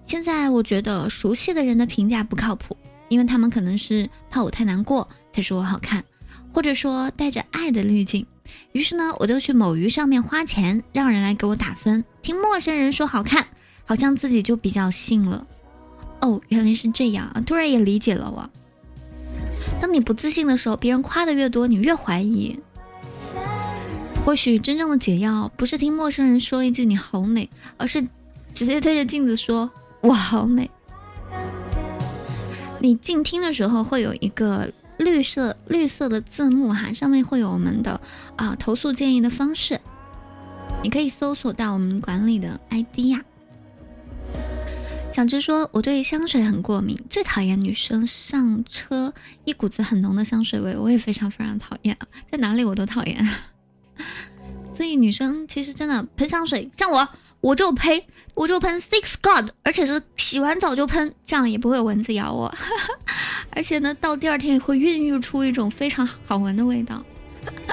[0.07, 2.77] 现在我觉得熟悉的人的评价不靠谱，
[3.09, 6.03] 因为他们可能是怕我太难过才说我好看，
[6.53, 8.27] 或者说带着爱的滤镜。
[8.73, 13.47] 于是呢，我就去某鱼上面花钱让人来给我打分，听陌生人说好看，
[13.85, 15.47] 好像自己就比较信了。
[16.21, 17.41] 哦，原来是这样啊！
[17.47, 18.51] 突然也理解了我。
[19.81, 22.59] 当你不自信的时候，别人夸的越多，你越怀疑。
[24.25, 28.05] 或许真正的解药不是听陌生人说一句“你好美”，而是
[28.53, 29.71] 直接对着镜子说
[30.03, 30.71] “我好美”。
[32.81, 38.01] 你静听的时候会有一个绿色绿色的字幕哈，上面会有我们的
[38.37, 39.81] 啊投诉建议的方式，
[40.83, 43.25] 你可以搜索到我们管理的 ID 呀。
[45.11, 49.13] 小芝说：“我对香水很过敏，最讨厌女生上车
[49.45, 51.97] 一股子很浓的香水味，我也非常非常讨厌，
[52.31, 53.29] 在哪里我都讨厌。
[54.73, 57.09] 所以女生其实真的喷香水，像我，
[57.41, 58.01] 我就喷，
[58.35, 62.55] 我就喷 Six God，而且是洗完澡就喷，这样也不会有蚊子咬我，
[63.51, 67.03] 而且呢，到第二天也会孕育出一种非常好闻的味道，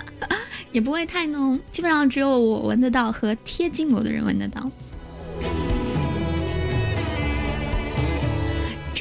[0.72, 4.72] 也不会太浓，基本上只有我闻得到和贴近我的人闻得到。”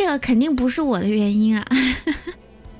[0.04, 1.64] 这个肯定不是我的原因啊，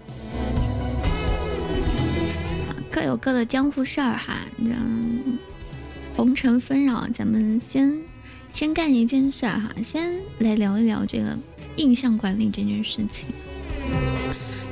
[2.93, 4.41] 各有各的江湖事儿哈。
[4.59, 5.39] 嗯，
[6.15, 7.99] 红尘纷扰，咱们先
[8.53, 11.35] 先干一件事儿哈，先来聊一聊这个
[11.77, 13.27] 印象管理这件事情。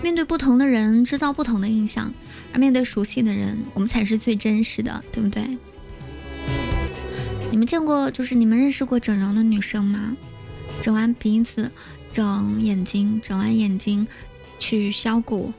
[0.03, 2.13] 面对不同的人，制造不同的印象；
[2.53, 5.43] 而面对熟悉的人，我们才是最真实的，对不对？
[7.51, 10.15] 你们见过，就是你们认识过整容的女生吗？
[10.83, 11.73] 整完鼻子。
[12.13, 14.07] 整眼睛，整完眼睛，
[14.59, 15.53] 去削骨，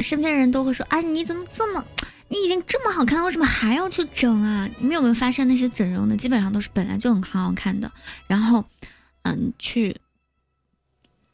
[0.00, 1.84] 身边人都会说：“啊，你怎么这么，
[2.28, 7.92] 你已经这么好看了，为什么还要去整啊？”你们有没有发现，那些整容的基本上都是本来就很好看的，
[8.26, 8.64] 然后，
[9.22, 9.94] 嗯，去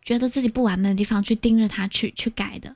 [0.02, 2.74] 觉得自己不完美的地方去盯着它去去改的，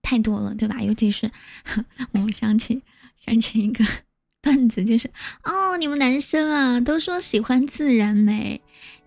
[0.00, 0.80] 太多了，对吧？
[0.80, 1.30] 尤其是
[2.12, 2.80] 我想起
[3.18, 3.84] 想起一个
[4.40, 5.10] 段子，就是
[5.42, 8.60] 哦，你们男生啊，都说喜欢自然美。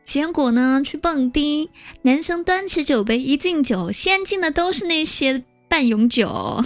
[0.05, 0.81] 结果呢？
[0.83, 1.69] 去蹦迪，
[2.03, 6.61] 男生端起酒杯一敬酒，先敬的都是那些半永久，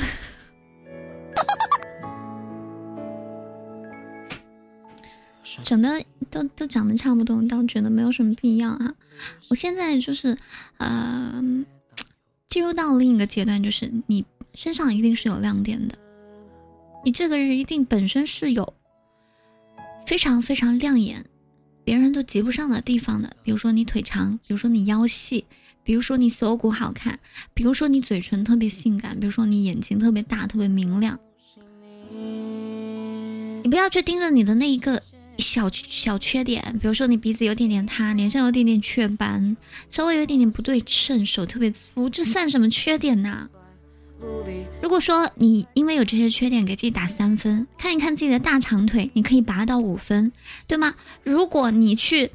[5.64, 8.94] 整的都都长得差不多，倒觉得没有什么必要啊。
[9.50, 10.38] 我现在就是，
[10.78, 11.42] 呃，
[12.50, 15.98] 进入到另一个阶段，就是你身上一定是有亮点的，
[17.06, 18.74] 你这个人一定本身是有
[20.06, 21.24] 非常非常亮眼。
[21.88, 25.46] 别人都及不上的地方的，比如说你腿长，比如说你腰细，
[25.86, 27.18] 比如说你锁骨好看，
[27.54, 31.18] 比如说你嘴唇特别性感，比如说你眼睛特别大，特别明亮。
[33.64, 35.02] 你不要去盯着你的那一个
[35.38, 39.56] 小小缺点，比如说你鼻子有点点塌，脸上有点点雀斑，
[39.90, 43.50] 稍微有一点点不对称，手特别粗，这算什么缺点呢？
[44.82, 50.32] 如果说你因为有这些缺点给自己打三分，看一看自己的大长腿，你可以拔到五分，
[50.68, 50.96] 对吗？
[51.24, 52.32] 如果你去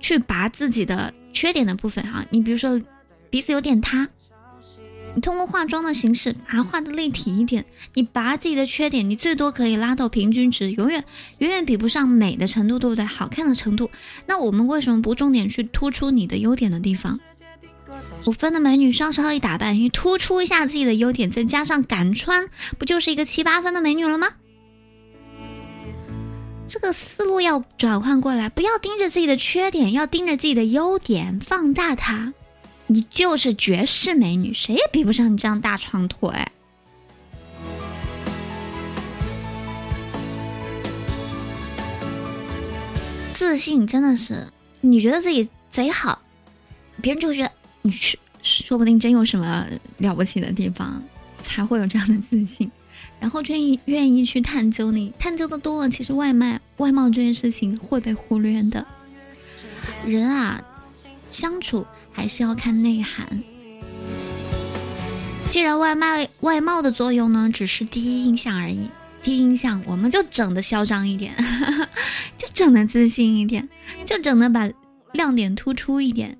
[0.00, 2.80] 去拔自己的缺点的部分哈，你比如说
[3.30, 4.08] 鼻子有点塌，
[5.14, 7.64] 你通过化妆的形式把它画的立体一点，
[7.94, 11.02] 你拔自己的缺点，你最多可以拉到平均值，永远
[11.38, 13.04] 远远比不上美的程度，对不对？
[13.04, 13.90] 好看的程度，
[14.26, 17.18] 那我们为什么不重点去突出你的优点的地方？
[18.26, 22.48] 五分的美女稍稍一打扮，你突出一下自己的优点，再加上敢穿，
[22.78, 24.28] 不就是一个七八分的美女了吗？
[26.66, 32.32] 这个思路要转换过来，不要盯着自己的缺点，要盯着自己的优点，放大它。
[32.86, 36.30] 你就是绝世美女，谁也比不上你这样大长腿。
[43.32, 44.48] 自信真的是，
[44.80, 46.22] 你觉得自己贼好，
[47.02, 47.52] 别人就觉得。
[47.86, 49.66] 你说说不定真有什么
[49.98, 51.02] 了不起的地方，
[51.42, 52.70] 才会有这样的自信，
[53.20, 58.86] 然后愿意愿意去探究你，探究的多了，其实外貌外貌这件事情会被忽略的。
[60.06, 60.62] 人啊，
[61.30, 63.42] 相处还是要看内涵。
[65.50, 68.88] 既然外卖外貌的作用呢，只是第一印象而已。
[69.22, 71.34] 第一印象，我们就整的嚣张一点，
[72.36, 73.68] 就整的自信一点，
[74.06, 74.70] 就整的把
[75.12, 76.38] 亮点突出一点。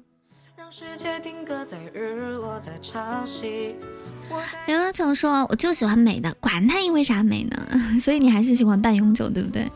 [4.66, 7.56] 刘乐总说：“我就喜欢美的，管他因为啥美呢？
[8.02, 9.70] 所以你还是喜欢半永久，对不对？”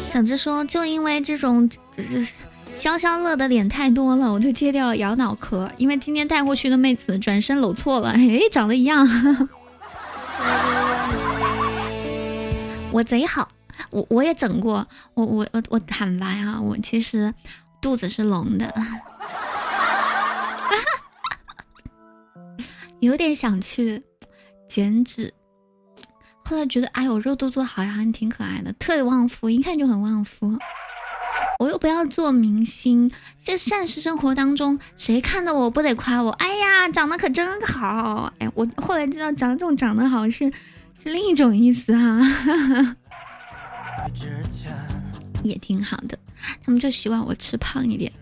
[0.00, 1.68] 想着说：“就因为这种
[2.74, 5.70] 消消乐的脸太多了，我就戒掉了咬脑壳。
[5.76, 9.06] 因为今天带过去的妹子转身搂错了， 哎，长得一样。
[12.90, 13.50] ”我贼好，
[13.90, 17.34] 我我也整过，我我我我坦白啊，我其实
[17.84, 18.74] 肚子是隆的，
[23.00, 24.02] 有点想去
[24.66, 25.34] 减脂，
[26.46, 30.58] 后来觉得哎呦肉嘟嘟好像挺可爱的，特别旺夫，一看就很旺夫。
[31.58, 36.30] 我又不要做明星，这现实生活当中谁看到我不得夸我？
[36.30, 38.32] 哎呀，长得可真好！
[38.38, 40.50] 哎，我后来知道长这种长得好是。
[41.02, 42.18] 是另一种意思哈，
[45.44, 46.18] 也挺好的。
[46.64, 48.12] 他们就希望我吃胖一点。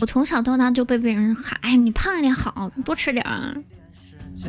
[0.00, 3.54] 我从小到大就被别人喊：“哎，你胖一点好，多吃点啊！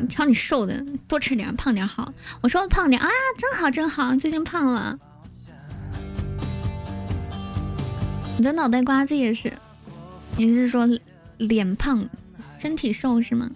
[0.09, 4.99] 瞧你瘦的，多吃点，胖点好。”我说胖点啊，真好真好，最近胖了。
[8.37, 9.51] 你的脑袋瓜子也是？
[10.35, 10.87] 你是说
[11.37, 12.07] 脸胖，
[12.59, 13.49] 身体瘦是吗？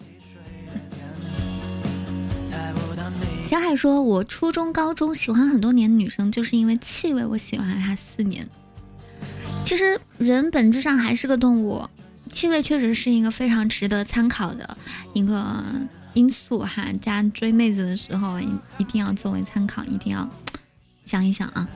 [3.48, 8.48] 江海说：“我初中、高中喜欢很多年的女生，就是因为气味，我喜欢她四年。
[9.64, 11.88] 其实人本质上还是个动物，
[12.34, 14.78] 气味确实是一个非常值得参考的
[15.14, 15.64] 一个
[16.14, 16.84] 因素哈。
[17.01, 18.49] 大家追妹子的时候，一
[18.80, 20.30] 一定要作为参考，一定要
[21.05, 21.68] 想一想啊。”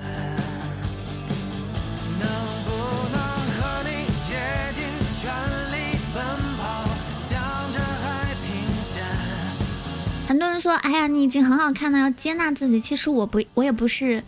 [10.27, 14.21] 很多人说：“哎呀，你已经很好看了，要接纳自己。”其实我不，我也不是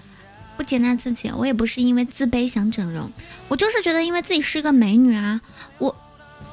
[0.58, 3.10] 不接纳自己，我也不是因为自卑想整容，
[3.47, 5.39] 我就是觉得因为自己是一个美女啊，
[5.78, 5.95] 我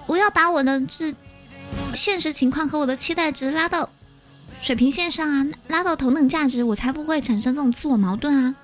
[0.07, 1.15] 我要把我的这
[1.95, 3.89] 现实情况和我的期待值拉到
[4.61, 8.55] 水平线上啊，拉到同等价值，我才不会产生这种自我矛盾啊。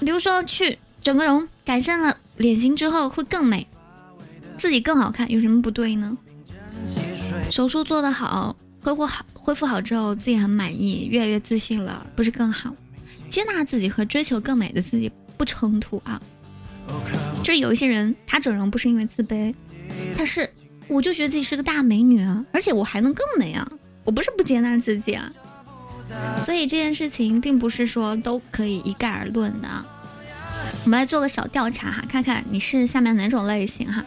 [0.00, 3.66] 比如说去整个容，改善了脸型之后会更美，
[4.58, 6.16] 自己更好看，有什么不对呢？
[7.50, 8.54] 手术做得好。
[8.84, 12.74] 恢复好，恢复好之后自己很满意，越来越自信了，不是更好？
[13.32, 16.20] 接纳自己和追求更美的自己不冲突啊。
[17.42, 19.54] 就是有一些人，他整容不是因为自卑，
[20.18, 20.46] 他是
[20.86, 23.66] 我就觉得自己是个大美女啊，而且我还能更美啊，
[24.04, 25.32] 我不是不接纳自己啊。
[26.44, 29.68] 所以这件事情并不是说都可以一概而论的。
[30.84, 34.04] 我们来做个小调查哈，看看你是下面哪种类型哈，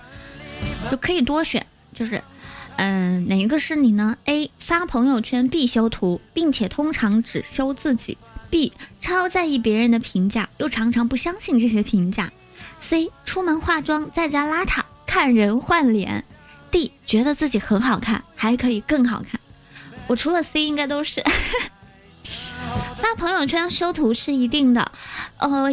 [0.91, 1.65] 就可以多选，
[1.95, 2.21] 就是。
[2.77, 8.17] 嗯，哪一个是你呢？A 发朋友圈必修图，并且通常只修自己
[8.55, 12.31] ；B 超在意别人的评价，又常常不相信这些评价
[12.81, 16.23] ；C 出门化妆，在家邋遢，看人换脸
[16.71, 19.41] ；D 觉得自己很好看，还可以更好看。
[20.07, 21.21] 我除了 C 应该都是
[23.01, 24.89] 发朋友圈修图是一定的，
[25.37, 25.69] 呃，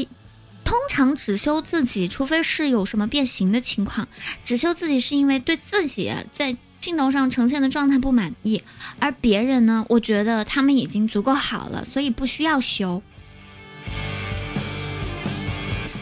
[0.64, 4.08] 通常只修自己，除非是有什么变形的情况，
[4.42, 6.56] 只修自己是因为对自己在。
[6.82, 8.60] 镜头上呈现的状态不满意，
[8.98, 9.86] 而别人呢？
[9.88, 13.00] 我觉得他们已经足够好了，所以不需要修。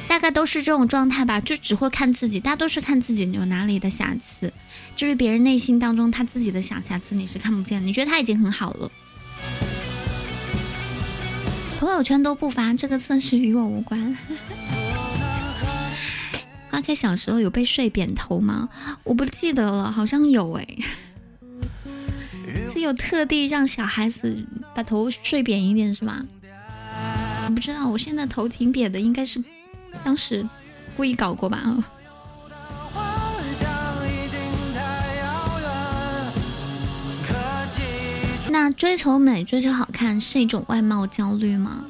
[0.09, 4.51] 大概都是这种状态吧，就只会看自己，大多是看自己有哪里的瑕疵。
[4.97, 7.87] 至于别人内心当中他自己的小瑕疵，你是看不见。
[7.87, 8.91] 你觉得他已经很好了，
[11.79, 14.17] 朋友圈都不发，这个测试与我无关。
[16.71, 18.69] 花开小时候有被睡扁头吗？
[19.03, 20.67] 我不记得了，好像有哎。
[22.73, 24.45] 是有特地让小孩子
[24.75, 26.25] 把头睡扁一点是吧？
[27.47, 29.43] 我不知道，我现在头挺扁的，应该是
[30.05, 30.49] 当时
[30.97, 31.61] 故意搞过吧。
[38.49, 41.85] 那追求美、追求好看是一种外貌焦虑吗？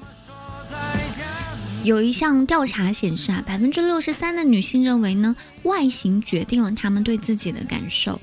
[1.83, 8.21] 有一项调查显示啊，百分之六十三的女性认为呢，外形决定了她们对自己的感受，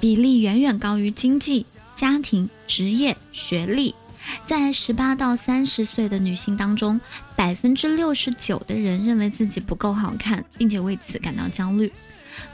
[0.00, 1.66] 比例远远高于经济、
[1.96, 3.94] 家庭、职业、学历。
[4.46, 7.00] 在十八到三十岁的女性当中，
[7.34, 11.92] 百分之六十九的人认为自己不够好看，并且为此感到焦虑。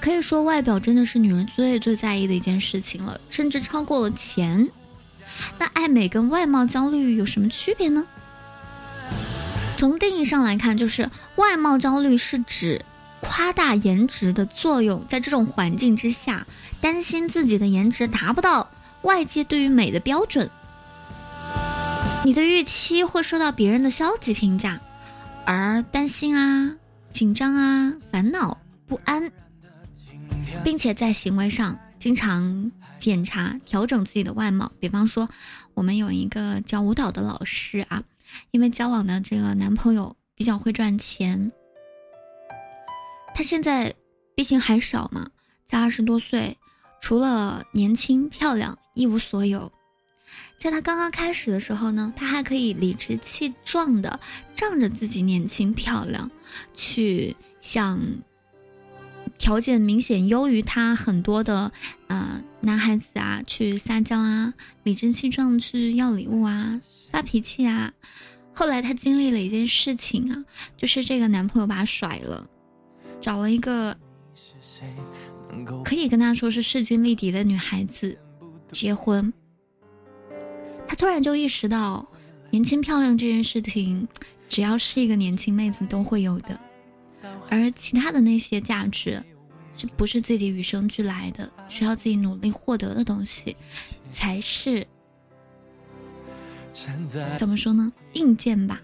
[0.01, 4.69] 可以说，外表真的是女人最最在意的一件事情了，甚至超过了钱。
[5.59, 8.05] 那爱美跟外貌焦虑有什么区别呢？
[9.81, 12.85] 从定义上来看，就是外貌焦虑是指
[13.23, 16.47] 夸大颜值的作用，在这种环境之下，
[16.83, 18.71] 担心自己的颜值达不到
[19.01, 20.51] 外界对于美的标准，
[22.27, 24.79] 你的预期会受到别人的消极评价，
[25.47, 26.77] 而担心啊、
[27.11, 29.33] 紧张啊、烦恼不安，
[30.63, 34.71] 并且在行为上经常检查调整自己的外貌。
[34.79, 35.31] 比方说，
[35.73, 38.03] 我们有一个教舞蹈的老师啊，
[38.51, 41.53] 因为交往的这个男朋友比较会赚钱。
[43.35, 43.95] 他现在
[44.35, 45.31] 毕竟还小嘛，
[45.69, 46.57] 才二十多岁，
[47.01, 49.73] 除了年轻漂亮一无所有。
[50.59, 54.21] 在他刚刚开始的时候呢，他还可以理直气壮的
[54.55, 56.31] 仗着自己年轻漂亮，
[56.75, 57.99] 去向
[59.41, 61.73] 条件明显优于他很多的
[62.09, 66.79] 呃男孩子啊去撒娇啊，理直气壮去要礼物啊，
[67.11, 67.93] 发脾气啊。
[68.53, 70.45] 后来她经历了一件事情啊，
[70.77, 72.47] 就是这个男朋友把她甩了。
[73.21, 73.97] 找了一个
[75.85, 78.17] 可以跟他说是势均力敌的女孩子
[78.69, 79.33] 结婚，
[80.87, 82.07] 他突然就意识到，
[82.51, 84.07] 年轻漂亮这件事情，
[84.49, 86.59] 只要是一个年轻妹子都会有的，
[87.51, 89.23] 而其他的那些价值，
[89.77, 93.57] 这不是自己与生俱来的，需要自己努力获得的东西，
[94.09, 94.87] 才是
[97.37, 97.93] 怎么说呢？
[98.15, 98.81] 硬件吧。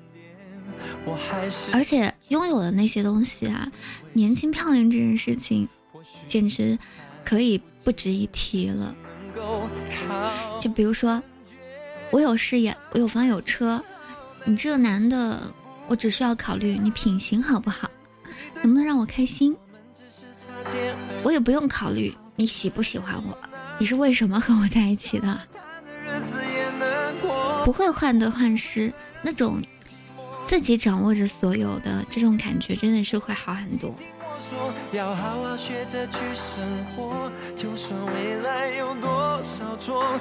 [1.72, 3.70] 而且拥有的那些东西啊，
[4.12, 5.66] 年轻漂亮这件事情，
[6.28, 6.78] 简直
[7.24, 8.94] 可以不值一提了。
[10.60, 11.22] 就比如说，
[12.10, 13.82] 我有事业，我有房有车，
[14.44, 15.42] 你这个男的，
[15.88, 17.90] 我只需要考虑你品行好不好，
[18.62, 19.56] 能不能让我开心。
[21.22, 23.38] 我也不用考虑你喜不喜欢我，
[23.78, 25.40] 你是为什么和我在一起的，
[27.64, 28.92] 不会患得患失
[29.22, 29.62] 那种。
[30.46, 33.92] 自己掌握着所有的这种感觉，真的是会好很多
[39.80, 40.20] 多。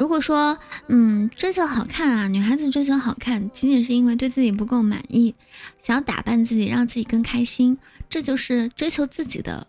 [0.00, 5.34] 如果说，嗯，追求好看啊，女孩子追求好看，仅仅是因为对自己不够满意，
[5.82, 7.78] 想要打扮自己，让自己更开心，
[8.08, 9.66] 这就是追求自己的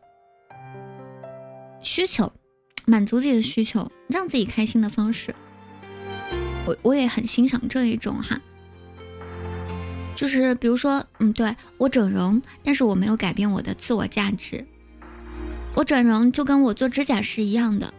[1.82, 2.32] 需求，
[2.86, 5.36] 满足自己的需求，让自己开心的方式。
[6.66, 8.40] 我我也很欣赏这一种哈，
[10.18, 14.65] 就是比如说，嗯，对我整容，但是我没有改变我的自我价值。
[15.76, 17.93] 我整容就跟我做指甲是一样的，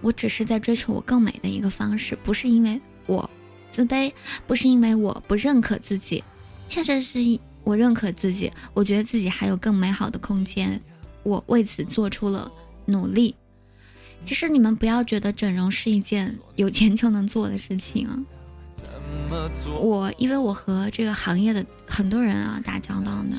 [0.00, 3.28] 我只是在追求我更美的一个方式，不是因为我
[3.70, 4.10] 自卑，
[4.46, 6.24] 不是因为我不认可自己，
[6.66, 7.18] 恰恰是
[7.64, 10.80] 我认可自己，我觉得自己还有更美好的空间，
[11.22, 12.50] 我为此做出了
[12.86, 13.36] 努力。
[14.24, 18.26] 其实你们不要觉得整容是一件有钱就能做的事情！
[19.80, 23.36] 我因为我和这个行业的很多人啊打交道呢，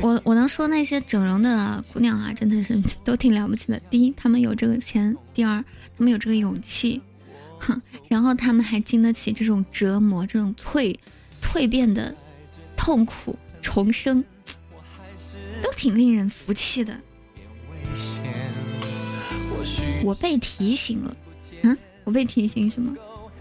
[0.00, 3.78] 我我能说那些整容的姑娘啊，真的是 都挺了不起的。
[3.90, 5.62] 第一，她们有这个钱；第二，
[5.96, 7.00] 她们有这个勇气，
[7.58, 10.96] 哼，然后她们还经得起这种折磨、这种蜕
[11.40, 12.14] 蜕变的
[12.76, 14.24] 痛苦、重生，
[15.62, 16.98] 都挺令人服气的。
[20.02, 21.16] 我被提醒了，
[21.62, 22.96] 嗯，我被提醒什么？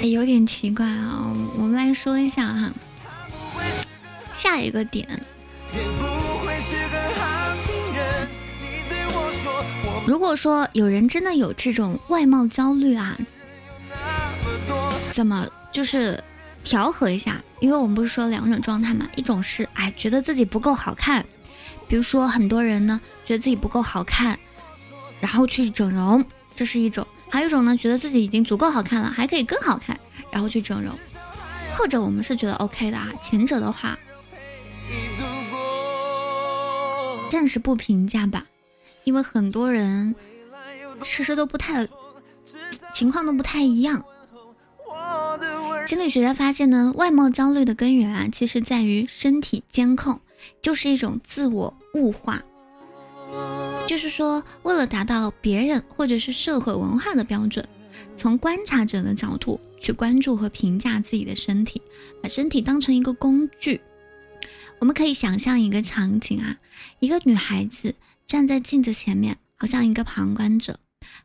[0.00, 2.70] 哎，有点奇怪啊，我们来说一下哈。
[4.34, 5.06] 下一个点，
[10.06, 13.16] 如果说有人真的有这种外貌焦虑啊，
[15.10, 16.22] 怎么就是
[16.62, 17.42] 调和一下？
[17.60, 21.24] 因为我们不是说两种状态嘛，一种是哎觉得自己不够好看。
[21.88, 24.38] 比如说，很多人呢觉得自己不够好看，
[25.20, 29.98] 然后去整容，这是一种；还有一种呢，觉得自己已经足够好看了，还可以更好看，
[30.30, 30.92] 然后去整容。
[31.74, 33.98] 后者我们是觉得 OK 的啊，前者的话
[37.28, 38.46] 暂时不评价吧，
[39.04, 40.14] 因为很多人
[41.00, 41.86] 其实都不太
[42.92, 44.04] 情况都不太一样。
[45.86, 50.20] 心理学家发现呢，外貌焦虑的根源啊，其实在于身体监控。
[50.62, 52.40] 就是一种自我物化，
[53.88, 57.66] 就是说，为了达到别人或者是社会文化的标准，
[58.18, 61.80] 从观察者的角度去关注和评价自己的身体，
[62.22, 63.80] 把身体当成一个工具。
[64.78, 66.58] 我们可以想象一个场景啊，
[67.00, 67.94] 一个女孩子
[68.26, 70.78] 站在镜子前面，好像一个旁观者，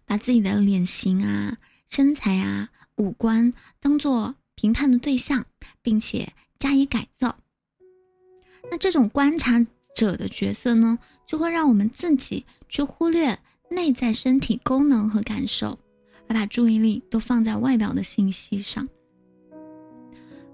[0.05, 1.57] 把自己的脸型啊、
[1.89, 3.51] 身材啊、五官
[3.82, 5.45] 当做评判的对象，
[5.82, 7.36] 并且加以改造。
[8.72, 9.64] 那这种观察
[9.94, 13.38] 者的角色呢，就会让我们自己去忽略
[13.70, 15.78] 内在身体功能和感受，
[16.28, 18.88] 而把注意力都放在外表的信息上。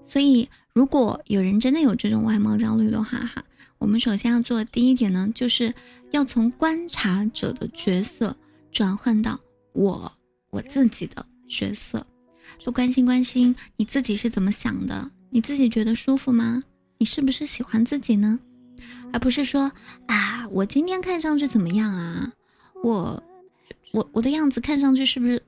[0.04, 0.48] 所以。
[0.72, 3.44] 如果有人真的有这种外貌焦虑的话，哈，
[3.78, 5.74] 我们首先要做的第一点呢，就是
[6.12, 8.34] 要从观察者的角色
[8.70, 9.38] 转换到
[9.72, 10.10] 我
[10.50, 12.06] 我自己的角色，
[12.62, 16.62] 多关心关心你自己是怎么想的，你自己觉得舒服吗？
[16.98, 18.38] 你是不是喜欢自己呢？
[19.12, 19.70] 而不是说
[20.06, 22.32] 啊，我今天看上去怎么样啊？
[22.82, 23.22] 我
[23.92, 25.42] 我我的样子看上去是不是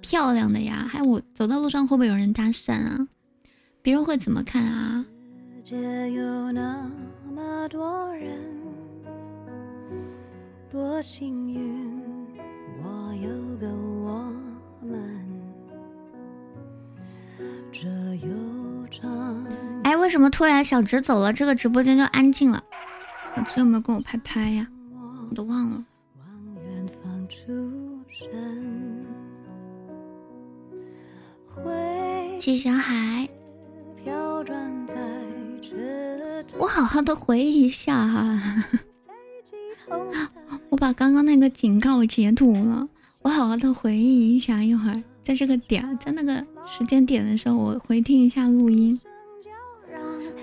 [0.00, 0.86] 漂亮的呀？
[0.88, 3.08] 还有我走到路上会不会有人搭讪啊？
[3.82, 5.04] 别人会怎么看啊？
[10.70, 11.94] 多幸运，
[12.82, 14.32] 我有个我
[14.82, 15.24] 们。
[17.70, 17.88] 这
[18.26, 18.28] 又
[18.90, 19.44] 唱
[19.84, 22.62] 哎，为什么突然小直走了，这个直播间就安静了？
[23.36, 24.66] 小直有没有跟我拍拍呀？
[25.30, 25.84] 我都忘了。
[32.40, 33.28] 谢小海。
[36.58, 38.40] 我好好的回忆一下哈，
[40.70, 42.88] 我把刚刚那个警告截图了。
[43.22, 48.98] 我好好的回忆一下，一会儿在这个点，在那个时间点的时候，我回听一下录音。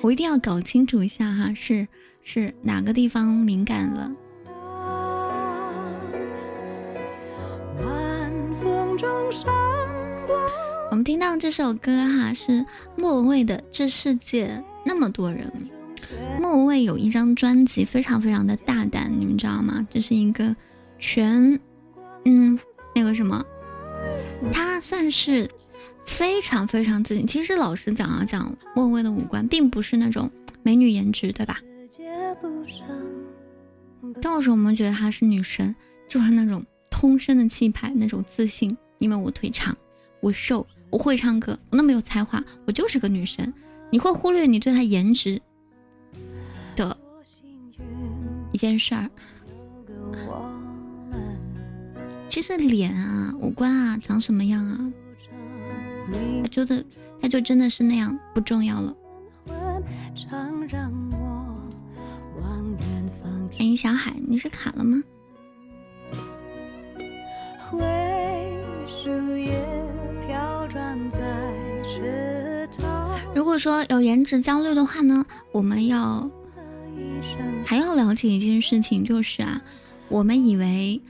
[0.01, 1.87] 我一定要搞清楚一下哈，是
[2.23, 4.11] 是哪个地方敏感了。
[10.89, 15.47] 我们听到这首歌哈，是莫文蔚的《这世界那么多人》。
[16.39, 19.87] 莫文蔚有一张专辑，非常非常的大胆，你们知道吗？
[19.89, 20.55] 这是一个
[20.99, 21.59] 全，
[22.25, 22.59] 嗯，
[22.93, 23.45] 那个什么，
[24.51, 25.49] 她算是
[26.05, 27.25] 非常非常自信。
[27.25, 30.29] 其实老实讲啊，讲莫文蔚的五官并不是那种
[30.63, 31.59] 美女颜值，对吧？
[34.21, 35.75] 但为什么我们觉得她是女神？
[36.07, 38.75] 就是那种通身的气派，那种自信。
[38.99, 39.75] 因为我腿长，
[40.19, 40.65] 我瘦。
[40.91, 43.53] 我会唱歌，我那么有才华，我就是个女神。
[43.89, 45.41] 你会忽略你对她颜值
[46.75, 46.97] 的
[48.51, 49.09] 一件事儿。
[52.27, 54.91] 其实脸啊、五官啊、长什么样啊，
[56.49, 56.83] 觉得
[57.21, 58.95] 他就真的是那样不重要了。
[63.59, 65.01] 哎，小海，你是卡了吗？
[73.33, 76.29] 如果说有颜值焦虑的话呢，我们要
[77.65, 79.61] 还要了解一件事情，就是啊，
[80.09, 81.01] 我们以为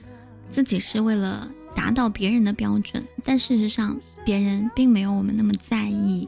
[0.52, 6.28] 自己是为了达到别人的标准，但事实上别人并没有我们那么在意。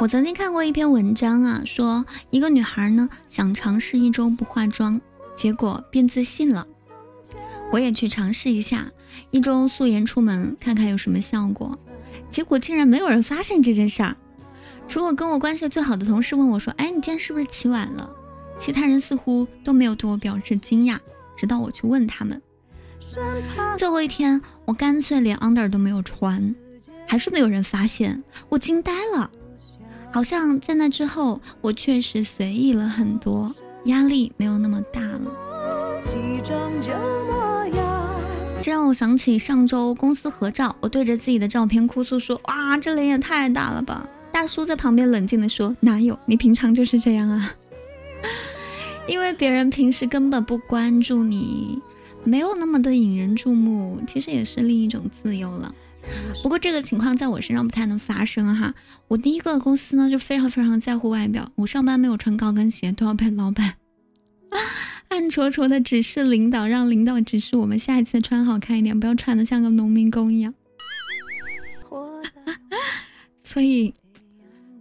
[0.00, 5.00] 我曾经看过一篇文章啊，说一个女孩呢想尝试一周不化妆，
[5.34, 6.66] 结果变自信了。
[7.72, 8.90] 我也去尝试一下。
[9.30, 11.76] 一周素颜出门看看有什么效果，
[12.30, 14.16] 结果竟然没有人发现这件事儿。
[14.86, 18.08] 除了跟我关系最好的同事问我说：“哎，你今天是不是起晚了？”
[18.58, 20.98] 其他人似乎都没有对我表示惊讶。
[21.36, 22.42] 直到我去问他们，
[23.76, 26.54] 最后一天我干脆连 under 都没有穿，
[27.06, 29.30] 还是没有人发现，我惊呆了。
[30.10, 33.54] 好像在那之后，我确实随意了很多，
[33.84, 35.30] 压力没有那么大了。
[38.60, 47.52] 这让我想起上周公司合照，我对着自己的照片哭诉说：“哇，这脸也太大了吧！”大叔在旁边冷静地说：“哪有，你平常就是这样啊。”
[49.06, 51.80] 因为别人平时根本不关注你，
[52.24, 55.74] 没有那么的引人注目，其实也是另一种自由了。
[56.42, 58.74] 不过这个情况在我身上不太能发生哈。
[59.08, 63.74] 我第一个公司呢就非常非常在乎外表，我上班没有穿高跟鞋都要被老板。
[65.08, 70.52] 暗戳戳的指示领导，让领导指示我们下一次穿好看一点，不要穿的像个农民工一样。
[73.42, 73.94] 所以，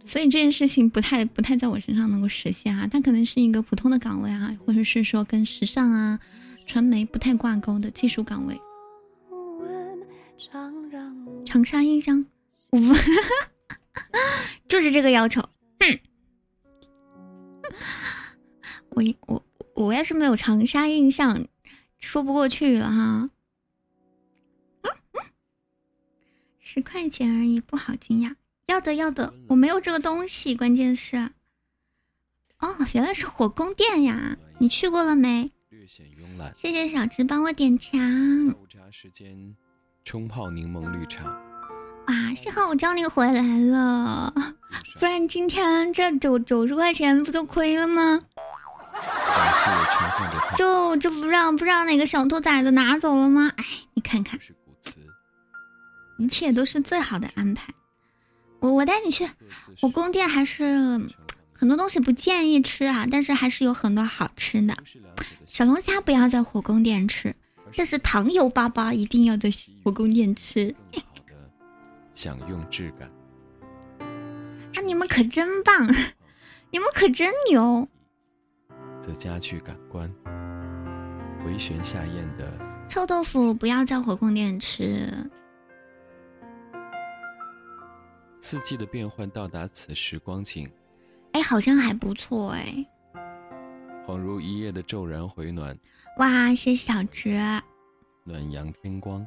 [0.07, 2.87] 所以这件事情不太不太在我身上能够实现啊。
[2.87, 6.17] 它可能是一个普通的岗位啊，或者是说跟时尚啊、
[6.65, 8.57] 传媒不太挂钩的技术岗位。
[11.45, 12.23] 长沙印象，
[14.67, 15.43] 就是这个要求。
[18.91, 19.43] 我我。
[19.77, 21.45] 我要是没有长沙印象，
[21.99, 23.29] 说不过去了哈。
[26.59, 28.33] 十块钱而已，不好惊讶。
[28.67, 31.17] 要的要的，我没有这个东西，关键是，
[32.59, 34.37] 哦，原来是火宫殿呀！
[34.59, 35.49] 你去过了没？
[36.55, 37.99] 谢谢小直帮我点墙。
[38.91, 39.55] 时间
[40.03, 41.25] 冲泡柠檬绿茶。
[42.07, 44.33] 哇，幸好我叫你回来了，
[44.99, 48.19] 不然今天这九九十块钱不就亏了吗？
[50.57, 53.49] 就就不让不让哪个小兔崽子拿走了吗？
[53.55, 54.37] 哎，你看看，
[56.17, 57.73] 一切都是最好的安排。
[58.67, 59.25] 我我带你去，
[59.81, 60.63] 我宫殿还是
[61.53, 64.75] 很多东西不建议吃啊，但是还是有很多好吃的。
[65.45, 67.33] 小龙虾不要在火宫殿吃，
[67.75, 69.49] 但是糖油粑粑一定要在
[69.83, 70.75] 火宫殿吃。
[72.13, 73.09] 享用质感
[74.75, 74.81] 啊！
[74.81, 75.87] 你们可真棒，
[76.71, 77.87] 你们可真牛。
[78.99, 80.11] 则加剧感官，
[81.45, 82.51] 回旋下咽的
[82.89, 85.13] 臭豆腐不要在火宫殿吃。
[88.39, 90.69] 四季的变换到达此时光景，
[91.33, 92.85] 哎，好像还不错哎。
[94.05, 95.77] 恍如一夜的骤然回暖，
[96.17, 97.37] 哇，谢小直。
[98.23, 99.25] 暖阳天光，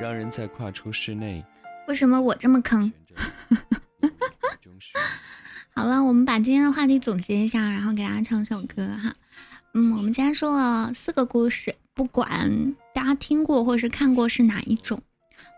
[0.00, 1.44] 让人在跨出室内。
[1.88, 2.92] 为什么我这么坑？
[5.74, 9.14] 好了，我们把今天的话题总结一下，然后给大家唱首歌哈。
[9.74, 15.00] 嗯，我们今天说了四个故事，不管大家听过或者是看过是哪一种。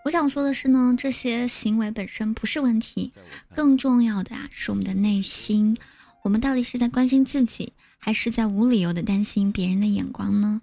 [0.09, 3.13] 我想说的是呢，这些行为本身不是问题，
[3.55, 5.77] 更重要的啊是我们的内心，
[6.25, 10.63] 我们到底是在关心自己，还是在无理由的担心别人的眼光呢？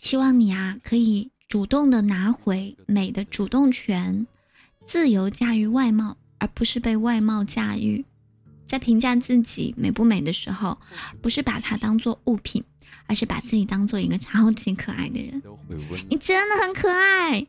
[0.00, 4.26] 希望你啊可以主动的拿回美的主动权，
[4.86, 8.06] 自由驾驭外貌，而不是被外貌驾驭。
[8.66, 10.80] 在评价自己美不美的时候，
[11.20, 12.64] 不是把它当做物品，
[13.04, 15.42] 而是把自己当做一个超级可爱的人。
[16.08, 17.46] 你真的很可爱。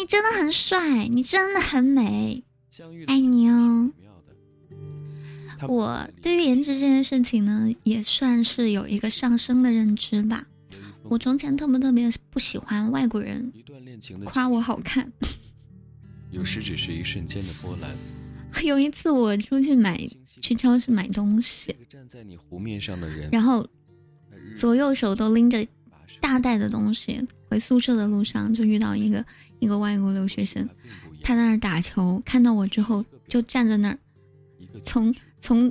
[0.00, 2.42] 你真的很帅，你真的很美，
[3.06, 3.90] 爱你哦。
[5.68, 10.46] 我对于颜值这件事情呢，也算是有一个上升的认知吧。
[11.02, 13.52] 我从前特别特别不喜欢外国人
[14.24, 15.12] 夸我好看，
[16.30, 17.90] 有时只是一瞬间的波澜。
[18.64, 20.00] 有一次我出去买
[20.40, 21.76] 去超市买东西，
[23.30, 23.68] 然后
[24.56, 25.62] 左右手都拎着
[26.22, 27.20] 大袋的东西，
[27.50, 29.22] 回宿舍的路上就遇到一个。
[29.60, 30.68] 一个外国留学生，
[31.22, 33.98] 他在那儿打球，看到我之后就站在那儿，
[34.84, 35.70] 从从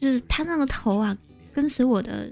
[0.00, 1.16] 就是他那个头啊，
[1.52, 2.30] 跟随我的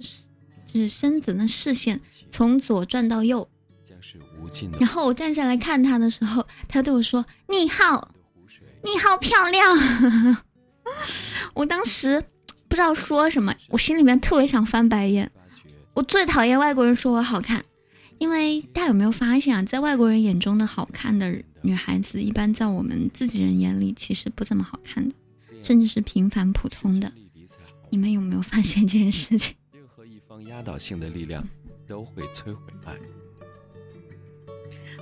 [0.64, 3.46] 就是身子那视线从左转到右，
[4.78, 8.14] 然后我站下来看他的时候，他对我说：“你好，
[8.82, 9.76] 你好漂亮。
[11.54, 12.22] ”我当时
[12.68, 15.30] 不知道说什么，我心里面特别想翻白眼。
[15.94, 17.64] 我最讨厌外国人说我好看。
[18.18, 25.14] 因为大家有没有发现啊，在外国人眼中的好看的女孩子，一般在我们自己人眼里其实不怎么好看的，
[25.62, 27.12] 甚至是平凡普通的。
[27.90, 29.54] 你们有没有发现这件事情？
[29.72, 31.46] 任何一方压倒性的力量
[31.86, 32.94] 都会摧毁爱。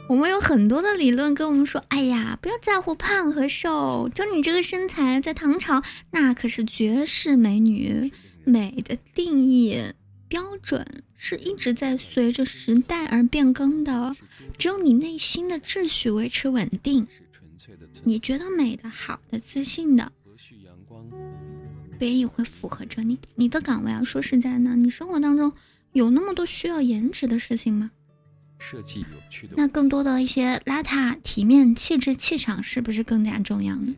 [0.08, 8.12] 我们有很多的理论跟我们说：“哎呀，不要在乎胖和瘦，就你这个身材，在唐朝那可是绝世美女，
[8.44, 9.80] 美的定义。”
[10.33, 14.16] 标准是一直在随着时代而变更的，
[14.57, 17.07] 只有你内心的秩序维持稳定，
[18.03, 20.11] 你觉得美的、好的、自信的，
[21.99, 23.18] 别人也会符合着你。
[23.35, 25.53] 你的岗位啊，说实在呢，你生活当中
[25.93, 27.91] 有那么多需要颜值的事情吗？
[28.59, 33.95] 设计有趣的，那更多的一些邋遢、体面、气质、气场，是不是更加重要呢？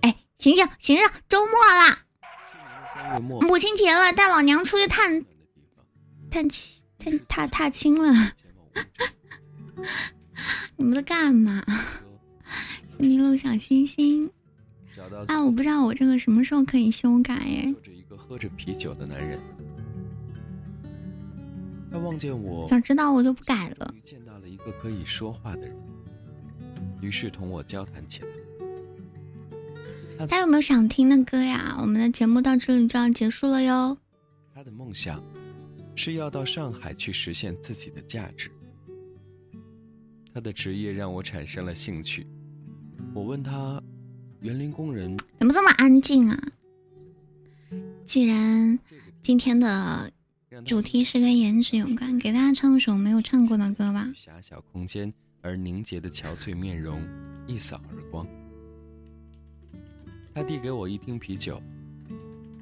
[0.00, 1.98] 哎，醒醒醒醒，周末了。
[3.20, 5.24] 母亲节了，带老娘出去探
[6.30, 8.32] 探亲、探踏踏青了。
[10.76, 11.62] 你们在干嘛？
[12.98, 14.30] 迷路小星星。
[15.26, 17.74] 啊，我不知道我这个什么时候可以修改哎。
[18.16, 19.38] 喝着啤酒的男人，
[21.90, 23.94] 他望见我，早知道我就不改了。
[24.04, 25.76] 见到了一个可以说话的人，
[27.02, 28.28] 于是同我交谈起来。
[30.22, 31.76] 大家有没有想听的歌呀？
[31.80, 33.98] 我们的节目到这里就要结束了哟。
[34.54, 35.20] 他的梦想
[35.96, 38.48] 是要到上海去实现自己的价值。
[40.32, 42.24] 他的职业让我产生了兴趣。
[43.12, 43.82] 我问他
[44.38, 46.40] ：“园林工人怎么这么安静啊？”
[48.06, 48.78] 既然
[49.22, 50.08] 今天的
[50.64, 54.08] 主题是跟颜值有关，给大家唱一首没有唱过的歌吧。
[54.14, 57.02] 狭小空间而凝结的憔悴面容
[57.48, 58.24] 一扫而光。
[60.34, 61.62] 他递给我一听啤酒，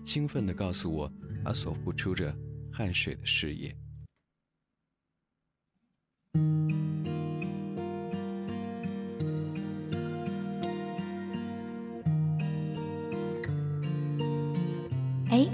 [0.05, 1.12] 兴奋地告诉我，
[1.45, 2.35] 他所付出着
[2.73, 3.77] 汗水的事业。
[15.31, 15.49] 哎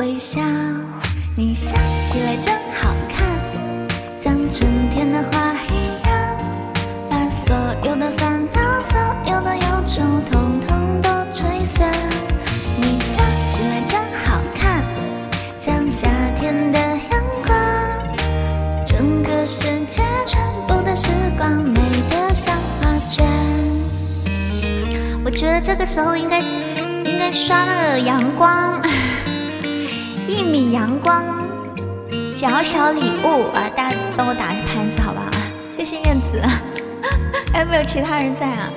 [0.00, 0.40] 微笑，
[1.36, 3.38] 你笑起来真好看，
[4.18, 5.74] 像春天的花一
[6.08, 6.38] 样，
[7.10, 8.98] 把所有的烦恼、所
[9.30, 11.92] 有的忧愁，统统都吹散。
[12.78, 14.82] 你笑起来真好看，
[15.58, 17.54] 像夏天的阳光，
[18.86, 21.74] 整个世界全部的时光美
[22.08, 23.22] 得像画卷。
[25.26, 26.40] 我觉得这个时候应该。
[27.02, 28.80] 应该刷那个阳光，
[30.30, 31.24] 一米阳光，
[32.36, 33.68] 小小礼物啊！
[33.74, 35.26] 大家帮我打个牌子，好不好？
[35.76, 36.40] 谢谢燕子，
[37.52, 38.70] 还有没有其他人在啊？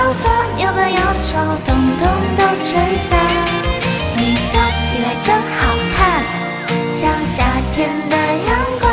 [0.00, 1.36] 烦恼，所有的忧愁，
[1.66, 2.72] 统统都吹
[3.08, 3.20] 散。
[4.16, 6.24] 你笑起来真好看，
[6.94, 8.88] 像夏天的阳光，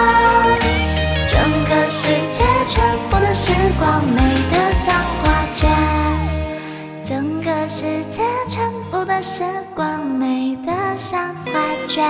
[1.28, 1.40] 整
[1.70, 4.18] 个世界全部的时光美
[4.52, 4.94] 得像
[5.24, 5.70] 画卷，
[7.06, 9.44] 整个世界全部的时
[9.74, 11.52] 光美得像画
[11.88, 12.06] 卷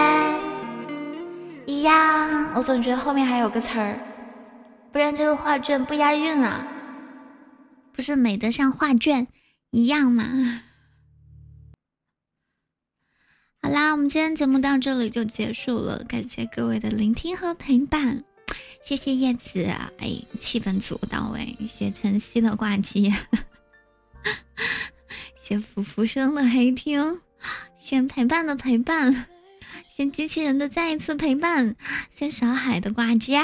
[1.65, 2.49] 一样。
[2.55, 3.99] 我总觉得后面还有个词儿，
[4.91, 6.65] 不然这个画卷不押韵啊，
[7.97, 9.27] 不是美得像画卷
[9.71, 10.23] 一样吗？
[13.59, 18.23] 好啦，我们今天节目到这里就结束了，感谢各位的聆听和陪伴，
[18.83, 19.65] 谢谢叶子，
[19.97, 23.11] 哎，气氛组到位，谢晨曦的挂机，
[25.41, 27.19] 谢浮浮生的黑听，
[27.79, 29.25] 谢陪伴的陪伴，
[29.95, 31.75] 谢机器人的再一次陪伴，
[32.11, 33.35] 谢小海的挂机。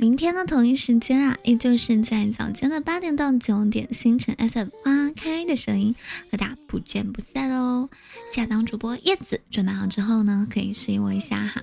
[0.00, 5.92] 明天的同一时间啊，依旧是在早间的八点到九点，星辰 FM 花开的声音
[6.30, 7.88] 和大家不见不散哦。
[8.32, 11.60] 下档主播叶子准备好之后呢，可以示意我一下哈。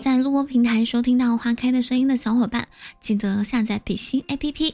[0.00, 2.66] 在录播平台收听到花开的声音的小伙伴，
[3.00, 4.72] 记得下载比心 APP。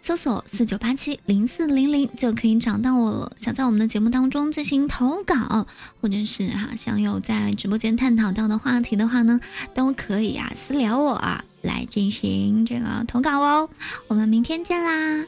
[0.00, 3.32] 搜索四九八七零四零零就可以找到我了。
[3.36, 5.66] 想在我们的节目当中进行投稿，
[6.00, 9.40] 或者是哈想有在直播间探讨到的话题的话呢，
[9.74, 13.68] 都可以啊私聊我啊来进行这个投稿哦。
[14.08, 15.26] 我们明天见啦！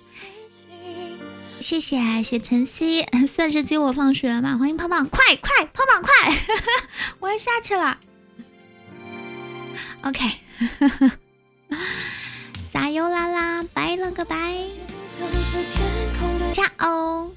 [1.61, 4.57] 谢谢谢晨曦， 算是接我放学吧。
[4.57, 6.11] 欢迎胖胖，快快胖胖快，
[7.21, 7.99] 我要下去了。
[10.03, 10.25] OK。
[12.73, 14.55] 撒油啦啦，拜了个拜，
[16.53, 17.33] 加哦。